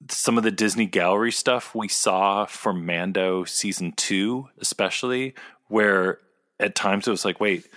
[0.08, 5.34] some of the Disney Gallery stuff we saw for Mando season 2 especially
[5.68, 6.18] where
[6.60, 7.68] at times it was like wait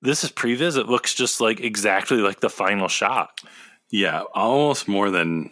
[0.00, 3.40] this is previs it looks just like exactly like the final shot.
[3.90, 5.50] Yeah, almost more than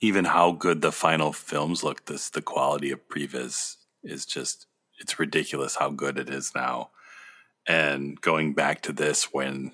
[0.00, 2.06] even how good the final films look.
[2.06, 4.66] This the quality of previs is just
[5.00, 6.90] it's ridiculous how good it is now.
[7.66, 9.72] And going back to this when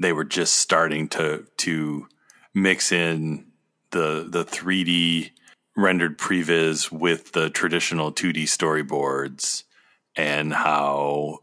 [0.00, 2.08] they were just starting to to
[2.54, 3.46] mix in
[3.92, 5.30] the the 3D
[5.76, 9.62] rendered previs with the traditional 2D storyboards
[10.16, 11.38] and how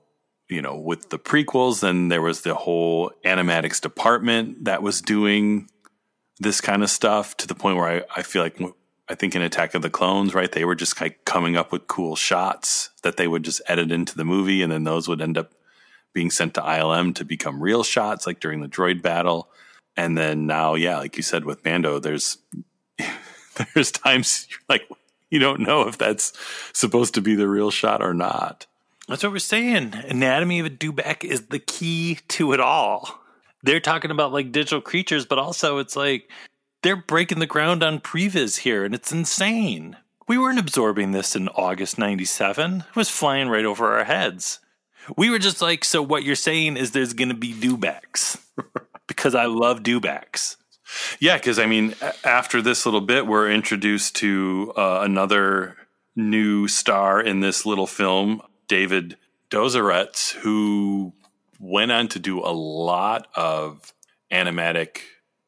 [0.50, 5.68] you know with the prequels then there was the whole animatics department that was doing
[6.40, 8.60] this kind of stuff to the point where I, I feel like
[9.10, 10.52] I think in Attack of the Clones, right?
[10.52, 14.16] They were just like coming up with cool shots that they would just edit into
[14.16, 15.52] the movie, and then those would end up
[16.14, 19.50] being sent to ILM to become real shots, like during the droid battle.
[20.00, 22.38] And then now, yeah, like you said with Mando, there's
[23.76, 24.88] there's times like
[25.30, 26.32] you don't know if that's
[26.72, 28.66] supposed to be the real shot or not.
[29.10, 29.94] That's what we're saying.
[30.08, 33.20] Anatomy of a Dewback is the key to it all.
[33.62, 36.32] They're talking about like digital creatures, but also it's like
[36.82, 39.98] they're breaking the ground on previs here, and it's insane.
[40.30, 42.86] We weren't absorbing this in August 97.
[42.88, 44.60] It was flying right over our heads.
[45.18, 48.38] We were just like, so what you're saying is there's going to be dewbacks
[49.10, 50.56] because I love dewbacks.
[51.20, 55.76] Yeah, because I mean, after this little bit, we're introduced to uh, another
[56.16, 59.18] new star in this little film, David
[59.50, 61.14] Dozoretz, who
[61.60, 63.94] went on to do a lot of
[64.32, 65.00] animatic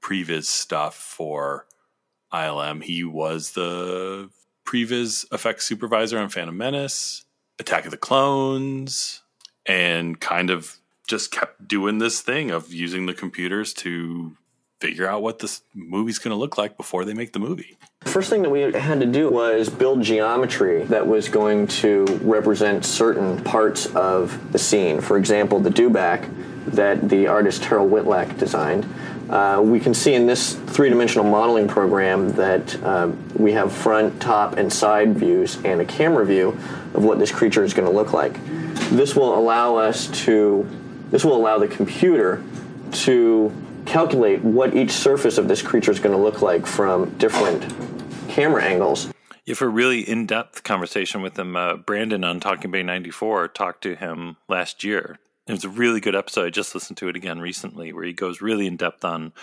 [0.01, 1.67] previs stuff for
[2.33, 2.83] ILM.
[2.83, 4.29] He was the
[4.65, 7.25] previs effects supervisor on Phantom Menace,
[7.59, 9.21] Attack of the Clones,
[9.65, 10.80] and kind of
[11.11, 14.35] just kept doing this thing of using the computers to
[14.79, 17.77] figure out what this movie's going to look like before they make the movie.
[18.05, 22.85] First thing that we had to do was build geometry that was going to represent
[22.85, 25.01] certain parts of the scene.
[25.01, 26.29] For example, the dewback
[26.67, 28.85] that the artist Terryl Whitlatch designed.
[29.29, 34.57] Uh, we can see in this three-dimensional modeling program that uh, we have front, top,
[34.57, 36.49] and side views and a camera view
[36.93, 38.33] of what this creature is going to look like.
[38.91, 40.67] This will allow us to,
[41.11, 42.43] this will allow the computer
[42.91, 43.53] to
[43.85, 47.65] calculate what each surface of this creature is going to look like from different
[48.29, 49.07] camera angles.
[49.45, 51.55] You have a really in depth conversation with him.
[51.55, 55.19] Uh, Brandon on Talking Bay 94 talked to him last year.
[55.47, 56.45] It was a really good episode.
[56.45, 59.33] I just listened to it again recently where he goes really in depth on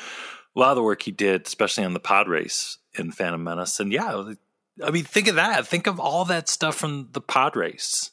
[0.55, 3.80] a lot of the work he did, especially on the pod race in Phantom Menace.
[3.80, 4.34] And yeah,
[4.82, 5.66] I mean, think of that.
[5.66, 8.12] Think of all that stuff from the pod race,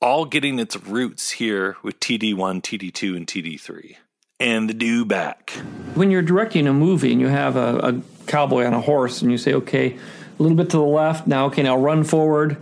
[0.00, 3.96] all getting its roots here with TD1, TD2, and TD3
[4.42, 5.50] and the do dewback.
[5.94, 9.30] When you're directing a movie and you have a, a, cowboy on a horse and
[9.30, 12.56] you say, okay, a little bit to the left, now, okay, now run forward,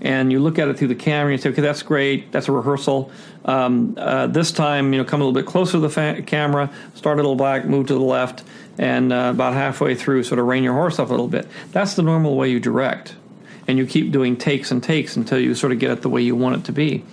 [0.00, 2.48] and you look at it through the camera and you say, okay, that's great, that's
[2.48, 3.10] a rehearsal.
[3.44, 6.70] Um, uh, this time, you know, come a little bit closer to the fa- camera,
[6.94, 8.44] start a little back, move to the left,
[8.76, 11.48] and uh, about halfway through, sort of rein your horse up a little bit.
[11.72, 13.14] That's the normal way you direct.
[13.66, 16.22] And you keep doing takes and takes until you sort of get it the way
[16.22, 17.04] you want it to be.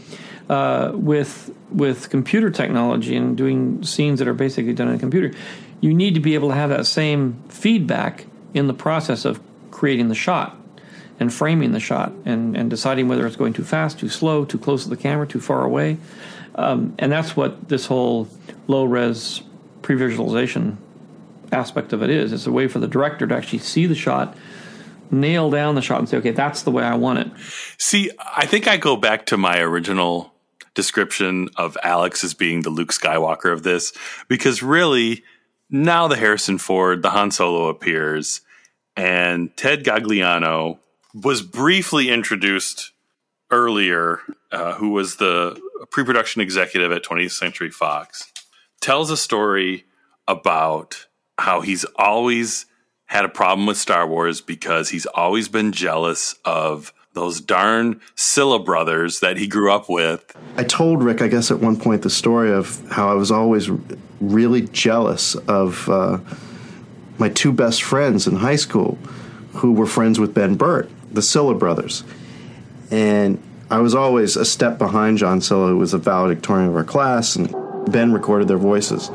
[0.50, 5.32] Uh, with with computer technology and doing scenes that are basically done in a computer,
[5.80, 9.40] you need to be able to have that same feedback in the process of
[9.72, 10.58] creating the shot
[11.22, 14.58] and framing the shot and, and deciding whether it's going too fast, too slow, too
[14.58, 15.98] close to the camera, too far away.
[16.56, 18.28] Um, and that's what this whole
[18.68, 19.42] low res
[19.82, 20.78] pre visualization
[21.52, 22.34] aspect of it is.
[22.34, 24.36] It's a way for the director to actually see the shot,
[25.12, 27.28] nail down the shot, and say, okay, that's the way I want it.
[27.78, 30.34] See, I think I go back to my original
[30.74, 33.94] description of Alex as being the Luke Skywalker of this,
[34.28, 35.24] because really,
[35.70, 38.42] now the Harrison Ford, the Han Solo appears,
[38.96, 40.80] and Ted Gagliano
[41.14, 42.92] was briefly introduced
[43.50, 44.20] earlier,
[44.52, 45.60] uh, who was the
[45.92, 48.32] pre production executive at 20th Century Fox,
[48.80, 49.86] tells a story
[50.28, 51.08] about
[51.38, 52.66] how he's always
[53.12, 58.58] had a problem with Star Wars because he's always been jealous of those darn Silla
[58.58, 60.34] brothers that he grew up with.
[60.56, 63.70] I told Rick, I guess, at one point the story of how I was always
[64.22, 66.20] really jealous of uh,
[67.18, 68.98] my two best friends in high school
[69.56, 72.06] who were friends with Ben Burtt, the Silla brothers.
[72.92, 76.86] And I was always a step behind John Silla, who was a valedictorian of our
[76.86, 77.54] class, and
[77.92, 79.12] Ben recorded their voices.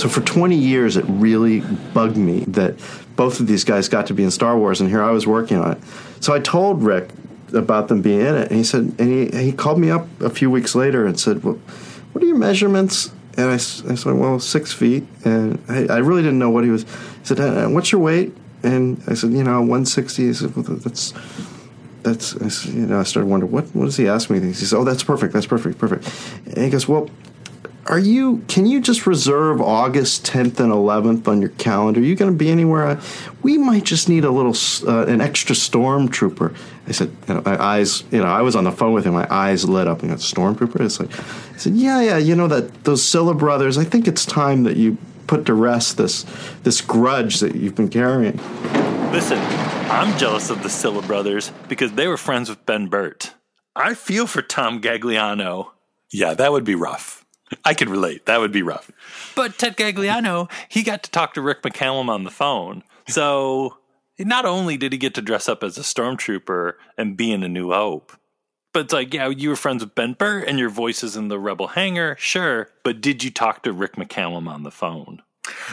[0.00, 2.76] So for 20 years, it really bugged me that
[3.16, 5.58] both of these guys got to be in Star Wars, and here I was working
[5.58, 5.78] on it.
[6.20, 7.10] So I told Rick
[7.52, 10.30] about them being in it, and he said, and he, he called me up a
[10.30, 11.58] few weeks later and said, well,
[12.12, 16.22] "What are your measurements?" And I, I said, "Well, six feet." And I, I really
[16.22, 16.84] didn't know what he was.
[16.84, 20.64] He said, uh, "What's your weight?" And I said, "You know, 160." He said, well,
[20.64, 21.12] "That's."
[22.02, 24.40] That's you know I started wondering what what does he ask me?
[24.40, 25.34] He says, "Oh, that's perfect.
[25.34, 25.76] That's perfect.
[25.76, 26.10] Perfect."
[26.46, 27.10] And he goes, "Well,
[27.86, 32.00] are you can you just reserve august 10th and 11th on your calendar?
[32.00, 32.86] Are you going to be anywhere?
[32.86, 33.02] Uh,
[33.42, 34.54] we might just need a little
[34.88, 36.54] uh, an extra stormtrooper.
[36.86, 39.14] I said you know, my eyes you know i was on the phone with him.
[39.14, 40.00] My eyes lit up.
[40.00, 40.80] And got stormtrooper?
[40.80, 44.24] It's like i said yeah yeah you know that those Silla brothers i think it's
[44.24, 44.98] time that you
[45.30, 46.26] put to rest this
[46.64, 48.36] this grudge that you've been carrying.
[49.12, 49.38] Listen,
[49.88, 53.34] I'm jealous of the Silla brothers because they were friends with Ben Burtt.
[53.76, 55.70] I feel for Tom Gagliano.
[56.12, 57.19] Yeah, that would be rough.
[57.64, 58.26] I could relate.
[58.26, 58.90] That would be rough.
[59.34, 62.82] But Ted Gagliano, he got to talk to Rick McCallum on the phone.
[63.08, 63.78] So
[64.18, 67.48] not only did he get to dress up as a stormtrooper and be in A
[67.48, 68.12] New Hope,
[68.72, 71.28] but it's like, yeah, you were friends with Ben Burtt and your voice is in
[71.28, 72.68] the Rebel Hangar, sure.
[72.84, 75.22] But did you talk to Rick McCallum on the phone?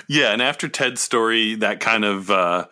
[0.07, 2.65] Yeah, and after Ted's story, that kind of uh,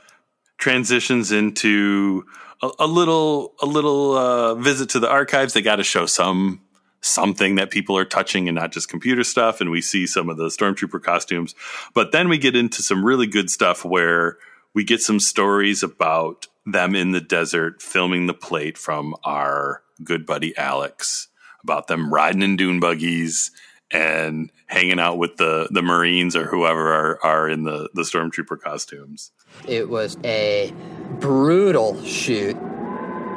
[0.58, 2.26] transitions into
[2.64, 5.53] a, a little a little uh, visit to the archives.
[5.53, 6.62] They got to show some
[7.06, 9.62] something that people are touching and not just computer stuff.
[9.62, 11.56] And we see some of the stormtrooper costumes.
[11.93, 14.38] But then we get into some really good stuff where
[14.74, 20.26] we get some stories about them in the desert filming the plate from our good
[20.26, 21.28] buddy Alex,
[21.64, 23.51] about them riding in dune buggies
[23.91, 28.60] and hanging out with the, the Marines or whoever are, are in the, the stormtrooper
[28.60, 29.32] costumes.
[29.68, 30.74] It was a
[31.20, 32.58] brutal shoot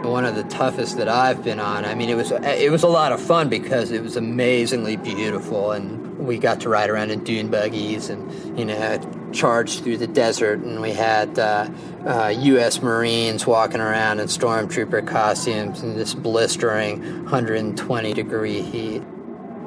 [0.04, 1.84] one of the toughest that I've been on.
[1.84, 5.72] I mean, it was it was a lot of fun because it was amazingly beautiful,
[5.72, 8.98] and we got to ride around in dune buggies and you know
[9.32, 11.68] charge through the desert, and we had uh,
[12.06, 12.82] uh, U.S.
[12.82, 19.02] Marines walking around in stormtrooper costumes in this blistering 120 degree heat.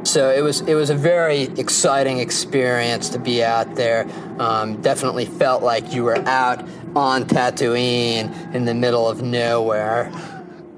[0.04, 4.08] So it was it was a very exciting experience to be out there.
[4.40, 10.12] Um, definitely felt like you were out on Tatooine in the middle of nowhere.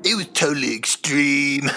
[0.04, 1.70] It was totally extreme.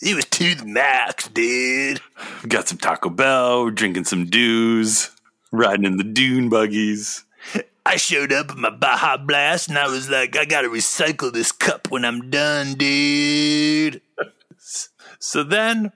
[0.00, 2.00] It was to the max, dude.
[2.48, 5.10] Got some Taco Bell, drinking some dews,
[5.52, 7.24] riding in the dune buggies.
[7.84, 11.52] I showed up with my Baja Blast and I was like, I gotta recycle this
[11.52, 14.02] cup when I'm done, dude.
[15.22, 15.92] So then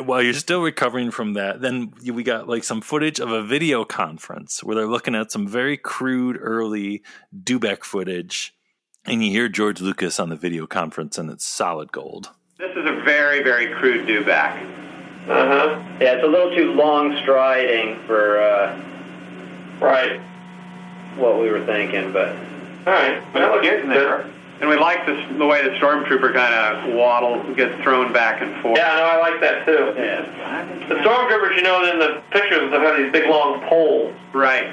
[0.00, 3.84] while you're still recovering from that, then we got like some footage of a video
[3.84, 7.02] conference where they're looking at some very crude early
[7.36, 8.54] dewback footage,
[9.04, 12.30] and you hear George Lucas on the video conference, and it's solid gold.
[12.58, 14.62] This is a very, very crude dewback.
[15.28, 15.82] Uh huh.
[16.00, 18.80] Yeah, it's a little too long striding for uh,
[19.80, 20.20] right
[21.16, 22.30] what we were thinking, but
[22.86, 23.22] all right.
[23.34, 24.31] Well, we're getting there.
[24.62, 28.62] And we like this, the way the stormtrooper kind of waddle gets thrown back and
[28.62, 28.78] forth.
[28.78, 29.92] Yeah, no, I like that too.
[29.96, 30.86] Yeah.
[30.88, 34.14] The stormtroopers, you know, in the pictures, they have these big long poles.
[34.32, 34.66] Right.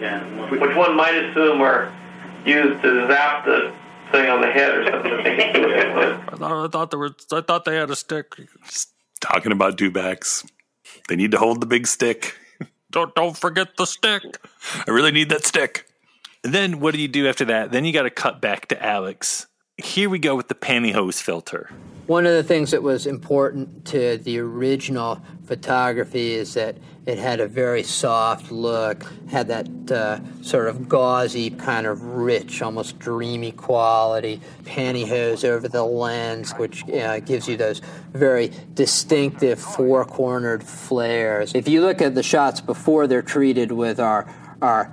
[0.00, 0.20] Yeah.
[0.50, 1.92] Which one might assume are
[2.44, 3.72] used to zap the
[4.10, 5.10] thing on the head or something.
[5.24, 7.12] I thought, I thought there was.
[7.30, 8.34] I thought they had a stick.
[8.66, 8.88] Just
[9.20, 10.44] talking about dewbacks.
[11.08, 12.34] They need to hold the big stick.
[12.90, 14.24] Don't don't forget the stick.
[14.88, 15.86] I really need that stick.
[16.42, 17.70] Then what do you do after that?
[17.70, 19.46] Then you got to cut back to Alex.
[19.76, 21.70] Here we go with the pantyhose filter.
[22.06, 26.76] One of the things that was important to the original photography is that
[27.06, 32.62] it had a very soft look, had that uh, sort of gauzy, kind of rich,
[32.62, 37.80] almost dreamy quality, pantyhose over the lens, which uh, gives you those
[38.12, 41.54] very distinctive four cornered flares.
[41.54, 44.92] If you look at the shots before they're treated with our, our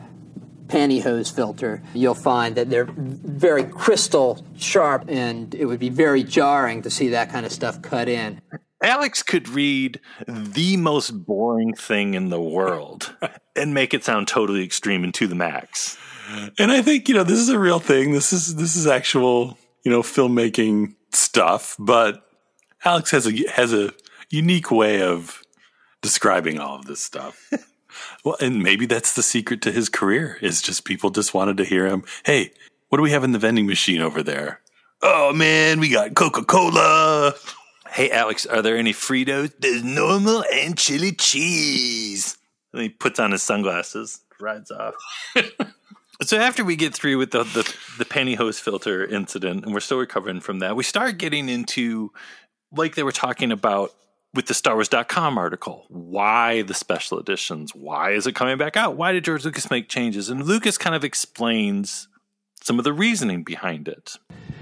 [0.67, 6.81] pantyhose filter, you'll find that they're very crystal sharp, and it would be very jarring
[6.83, 8.41] to see that kind of stuff cut in.
[8.83, 13.15] Alex could read the most boring thing in the world
[13.55, 15.97] and make it sound totally extreme and to the max.
[16.59, 18.11] And I think, you know, this is a real thing.
[18.11, 22.21] This is this is actual, you know, filmmaking stuff, but
[22.83, 23.93] Alex has a has a
[24.29, 25.41] unique way of
[26.01, 27.49] describing all of this stuff.
[28.23, 31.65] well, and maybe that's the secret to his career is just people just wanted to
[31.65, 32.03] hear him.
[32.25, 32.51] Hey,
[32.89, 34.61] what do we have in the vending machine over there?
[35.01, 37.33] Oh man, we got Coca-Cola.
[37.89, 39.53] Hey, Alex, are there any Fritos?
[39.59, 42.37] There's normal and chili cheese.
[42.73, 44.95] And he puts on his sunglasses, rides off.
[46.21, 49.99] so after we get through with the, the, the pantyhose filter incident, and we're still
[49.99, 52.11] recovering from that, we start getting into,
[52.71, 53.93] like they were talking about
[54.37, 57.73] with the Star Wars.com article, why the special editions?
[57.73, 58.95] Why is it coming back out?
[58.95, 60.29] Why did George Lucas make changes?
[60.29, 62.07] And Lucas kind of explains
[62.61, 64.17] some of the reasoning behind it.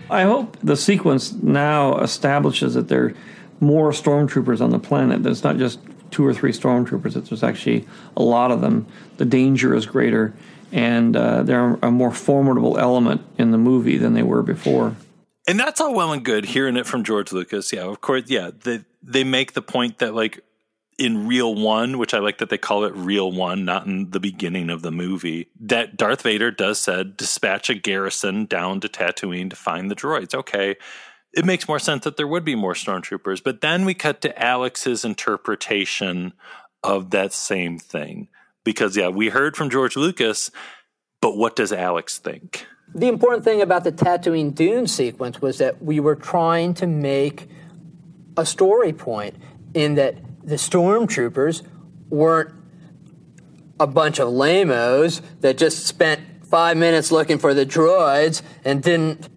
[0.09, 3.13] I hope the sequence now establishes that there are
[3.59, 5.23] more stormtroopers on the planet.
[5.23, 7.13] That it's not just two or three stormtroopers.
[7.13, 8.87] That there's actually a lot of them.
[9.17, 10.33] The danger is greater,
[10.71, 14.95] and uh, they're a more formidable element in the movie than they were before.
[15.47, 17.71] And that's all well and good hearing it from George Lucas.
[17.71, 18.23] Yeah, of course.
[18.27, 20.43] Yeah, they they make the point that like
[20.97, 24.19] in reel One, which I like that they call it reel One, not in the
[24.19, 29.49] beginning of the movie, that Darth Vader does said dispatch a garrison down to Tatooine
[29.49, 30.33] to find the droids.
[30.33, 30.75] Okay,
[31.33, 33.43] it makes more sense that there would be more stormtroopers.
[33.43, 36.33] But then we cut to Alex's interpretation
[36.83, 38.29] of that same thing
[38.63, 40.49] because yeah, we heard from George Lucas,
[41.19, 42.65] but what does Alex think?
[42.93, 47.49] The important thing about the Tatooine Dune sequence was that we were trying to make
[48.37, 49.35] a story point
[49.73, 51.63] in that the stormtroopers
[52.09, 52.53] weren't
[53.79, 59.27] a bunch of lamos that just spent five minutes looking for the droids and didn't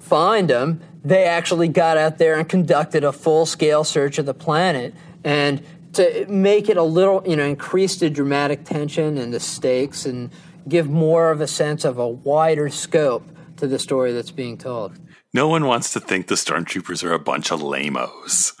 [0.00, 0.80] find them.
[1.04, 4.94] They actually got out there and conducted a full scale search of the planet.
[5.24, 5.62] And
[5.94, 10.30] to make it a little, you know, increase the dramatic tension and the stakes and
[10.68, 14.92] give more of a sense of a wider scope to the story that's being told.
[15.34, 18.54] No one wants to think the stormtroopers are a bunch of lamos.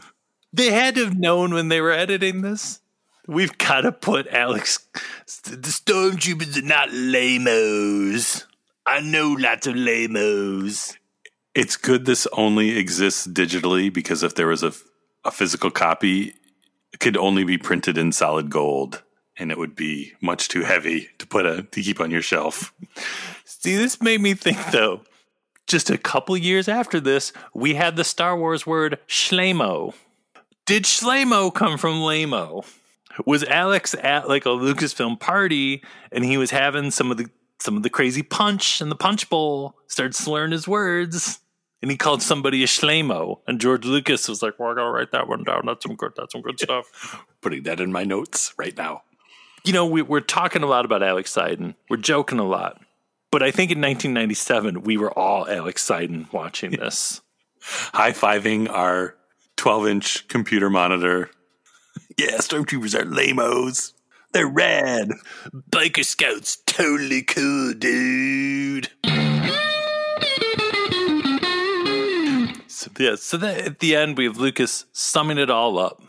[0.52, 2.80] They had to have known when they were editing this.
[3.26, 4.78] We've got to put Alex.
[5.44, 8.46] The stormtroopers are not lamos.
[8.86, 10.96] I know lots of lamos.
[11.54, 14.72] It's good this only exists digitally because if there was a,
[15.24, 16.34] a physical copy,
[16.92, 19.02] it could only be printed in solid gold
[19.38, 22.72] and it would be much too heavy to put a to keep on your shelf.
[23.44, 25.02] See, this made me think though.
[25.68, 29.94] Just a couple years after this, we had the Star Wars word schlemo.
[30.66, 32.64] Did schlemo come from lamo?
[33.26, 37.28] Was Alex at like a Lucasfilm party and he was having some of the
[37.60, 41.40] some of the crazy punch in the punch bowl, started slurring his words,
[41.82, 43.40] and he called somebody a schlemo.
[43.48, 45.66] And George Lucas was like, "Well, I gotta write that one down.
[45.66, 46.12] That's some good.
[46.16, 49.02] That's some good stuff." Putting that in my notes right now
[49.64, 51.74] you know, we, are talking a lot about Alex Seiden.
[51.90, 52.80] We're joking a lot.
[53.30, 57.20] But I think in 1997, we were all uh, Alex Seiden watching this.
[57.60, 59.16] High fiving our
[59.56, 61.30] 12 inch computer monitor.
[62.16, 63.92] yeah, stormtroopers are lamos.
[64.32, 65.10] They're rad.
[65.70, 68.88] Biker Scouts, totally cool, dude.
[72.66, 76.02] So, yeah, so that at the end, we have Lucas summing it all up.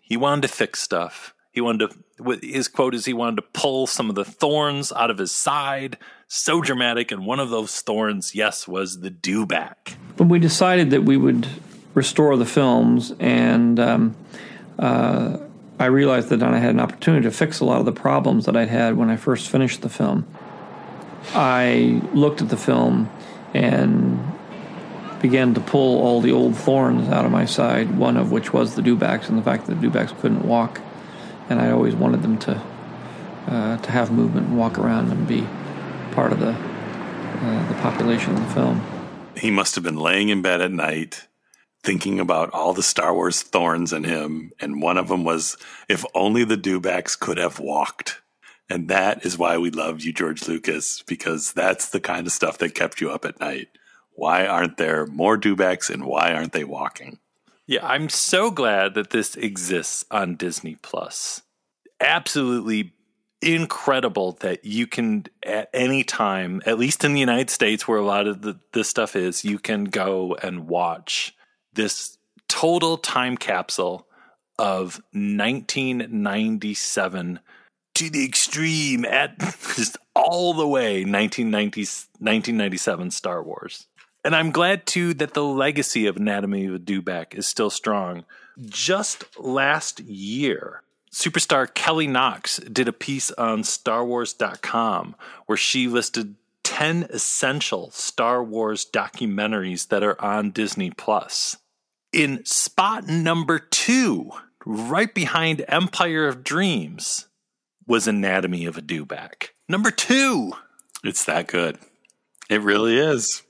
[0.00, 1.34] He wanted to fix stuff.
[1.52, 1.96] He wanted to,
[2.42, 5.98] his quote is he wanted to pull some of the thorns out of his side.
[6.28, 7.12] So dramatic.
[7.12, 9.96] And one of those thorns, yes, was the dewback.
[10.16, 11.48] But we decided that we would
[11.94, 14.16] restore the films, and um,
[14.78, 15.38] uh,
[15.78, 18.56] I realized that I had an opportunity to fix a lot of the problems that
[18.56, 20.26] I'd had when I first finished the film.
[21.34, 23.10] I looked at the film
[23.54, 24.20] and
[25.22, 28.74] began to pull all the old thorns out of my side, one of which was
[28.74, 30.80] the dewbacks and the fact that the dewbacks couldn't walk
[31.48, 32.62] and I always wanted them to
[33.46, 35.46] uh, to have movement and walk around and be
[36.12, 38.82] part of the uh, the population of the film.
[39.36, 41.26] He must have been laying in bed at night
[41.84, 45.56] thinking about all the Star Wars thorns in him, and one of them was
[45.88, 48.22] if only the dewbacks could have walked.
[48.70, 52.56] And that is why we love you, George Lucas, because that's the kind of stuff
[52.58, 53.68] that kept you up at night.
[54.12, 57.18] Why aren't there more dewbacks and why aren't they walking?
[57.66, 61.42] Yeah, I'm so glad that this exists on Disney Plus.
[62.00, 62.94] Absolutely
[63.40, 68.04] incredible that you can at any time, at least in the United States where a
[68.04, 71.34] lot of the, this stuff is, you can go and watch
[71.72, 74.06] this total time capsule
[74.58, 77.40] of 1997
[77.94, 79.38] to the extreme at
[79.74, 83.88] just all the way 1990, 1997 Star Wars.
[84.24, 88.24] And I'm glad too that the legacy of Anatomy of a Dewback is still strong.
[88.64, 95.14] Just last year, superstar Kelly Knox did a piece on StarWars.com
[95.46, 101.58] where she listed 10 essential Star Wars documentaries that are on Disney Plus.
[102.12, 104.30] In spot number two,
[104.64, 107.26] right behind Empire of Dreams,
[107.86, 109.50] was Anatomy of a Dewback.
[109.68, 110.52] Number two.
[111.04, 111.78] It's that good.
[112.48, 113.43] It really is.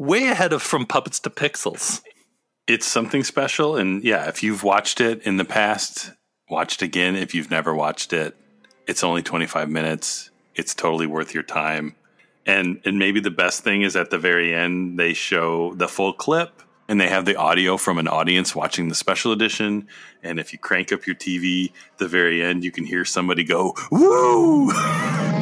[0.00, 2.00] Way ahead of From Puppets to Pixels.
[2.66, 3.76] It's something special.
[3.76, 6.12] And yeah, if you've watched it in the past,
[6.48, 7.16] watch it again.
[7.16, 8.34] If you've never watched it,
[8.86, 10.30] it's only 25 minutes.
[10.54, 11.96] It's totally worth your time.
[12.46, 16.14] And and maybe the best thing is at the very end they show the full
[16.14, 19.86] clip and they have the audio from an audience watching the special edition.
[20.22, 23.74] And if you crank up your TV, the very end you can hear somebody go,
[23.90, 24.72] "Woo!"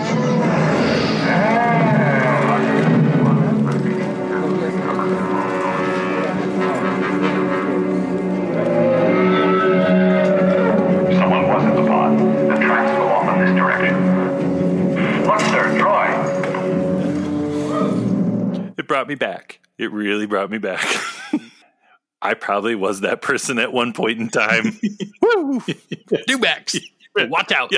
[18.89, 19.61] brought me back.
[19.79, 20.85] It really brought me back.
[22.23, 24.77] I probably was that person at one point in time.
[25.23, 25.61] Woo!
[25.61, 26.81] Dewbacks.
[27.17, 27.73] Watch out.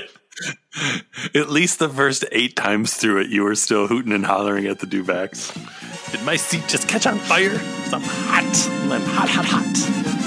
[1.34, 4.78] At least the first eight times through it, you were still hooting and hollering at
[4.78, 5.52] the dewbacks.
[6.12, 7.50] Did my seat just catch on fire?
[7.50, 8.68] 'Cause I'm hot.
[8.90, 10.19] I'm hot, hot, hot.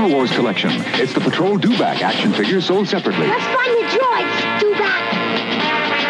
[0.00, 3.26] Star Wars collection, it's the Patrol Dewback action figure sold separately.
[3.26, 4.58] Let's find the droids.
[4.58, 5.02] Dewback.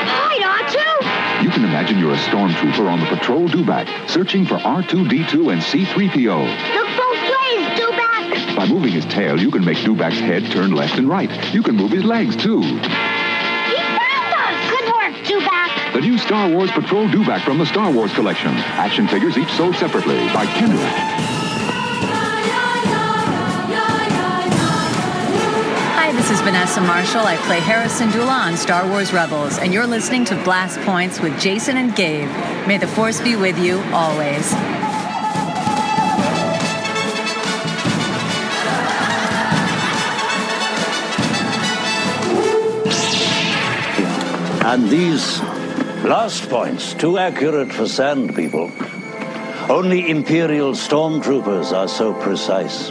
[0.07, 1.43] Hi, R2.
[1.43, 6.39] You can imagine you're a stormtrooper on the Patrol Dewback, searching for R2-D2 and C-3PO.
[6.73, 8.55] Look both ways, Dewback.
[8.55, 11.53] By moving his tail, you can make Dewback's head turn left and right.
[11.53, 12.61] You can move his legs, too.
[12.63, 14.71] He found us.
[14.71, 15.95] Good work, Dewback.
[15.95, 18.53] The new Star Wars Patrol Dewback from the Star Wars collection.
[18.79, 21.40] Action figures each sold separately by Kenner.
[26.51, 27.21] Vanessa Marshall.
[27.21, 31.41] I play Hera Syndulla on Star Wars Rebels, and you're listening to Blast Points with
[31.41, 32.27] Jason and Gabe.
[32.67, 34.53] May the Force be with you always.
[44.65, 45.39] And these
[46.03, 48.73] blast points, too accurate for sand people.
[49.69, 52.91] Only Imperial stormtroopers are so precise.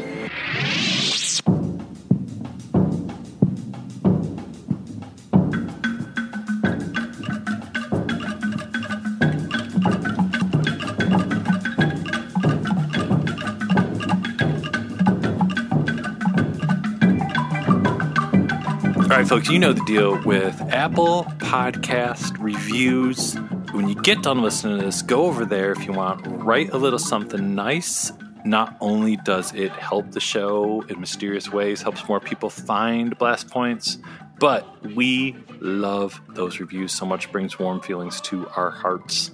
[19.30, 23.36] Folks, you know the deal with Apple Podcast reviews.
[23.74, 26.80] When you get done listening to this, go over there if you want, write a
[26.80, 28.12] little something nice.
[28.44, 33.52] Not only does it help the show in mysterious ways, helps more people find blast
[33.52, 34.00] points,
[34.40, 34.66] but
[34.96, 39.30] we love those reviews so much, brings warm feelings to our hearts.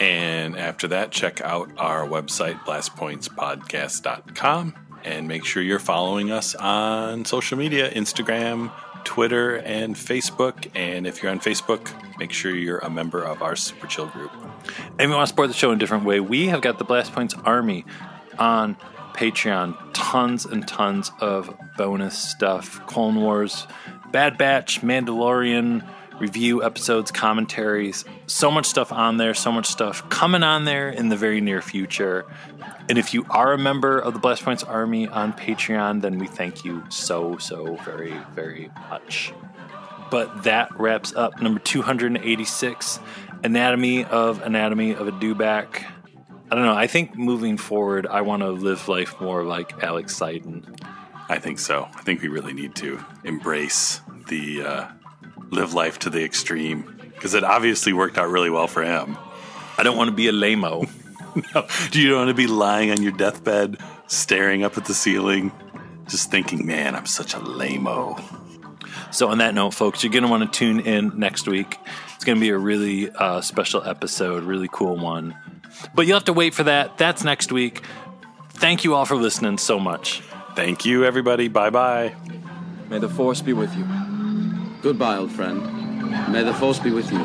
[0.00, 4.74] And after that, check out our website, blastpointspodcast.com,
[5.04, 8.72] and make sure you're following us on social media Instagram,
[9.06, 10.70] Twitter, and Facebook.
[10.74, 14.32] And if you're on Facebook, make sure you're a member of our Super Chill group.
[14.34, 16.78] And if you want to support the show in a different way, we have got
[16.78, 17.86] the Blast Points Army
[18.38, 18.76] on
[19.14, 19.78] Patreon.
[19.94, 22.84] Tons and tons of bonus stuff.
[22.86, 23.66] Clone Wars,
[24.10, 25.88] Bad Batch, Mandalorian
[26.18, 28.04] review episodes, commentaries.
[28.26, 31.60] So much stuff on there, so much stuff coming on there in the very near
[31.60, 32.24] future.
[32.88, 36.26] And if you are a member of the Blast Points Army on Patreon, then we
[36.26, 39.32] thank you so, so very, very much.
[40.10, 43.00] But that wraps up number 286.
[43.42, 45.84] anatomy of anatomy of a dewback.
[46.50, 46.74] I don't know.
[46.74, 50.80] I think moving forward, I want to live life more like Alex Seiden.
[51.28, 51.88] I think so.
[51.92, 54.88] I think we really need to embrace the uh,
[55.50, 59.16] live life to the extreme because it obviously worked out really well for him.
[59.78, 60.88] I don't want to be a lameo.
[61.54, 61.66] no.
[61.90, 65.52] Do you want to be lying on your deathbed, staring up at the ceiling,
[66.08, 68.22] just thinking, man, I'm such a lameo?
[69.12, 71.78] So, on that note, folks, you're going to want to tune in next week.
[72.14, 75.36] It's going to be a really uh, special episode, really cool one.
[75.94, 76.98] But you'll have to wait for that.
[76.98, 77.82] That's next week.
[78.50, 80.22] Thank you all for listening so much.
[80.54, 81.48] Thank you, everybody.
[81.48, 82.14] Bye bye.
[82.88, 83.84] May the force be with you.
[84.86, 85.60] Goodbye, old friend.
[86.30, 87.18] May the force be with you.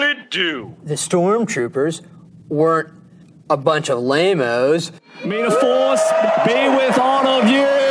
[0.00, 0.76] Certainly do.
[0.82, 2.02] The stormtroopers
[2.48, 2.92] weren't
[3.50, 4.92] a bunch of lamos.
[5.24, 6.02] May the force
[6.46, 7.83] be with all of you.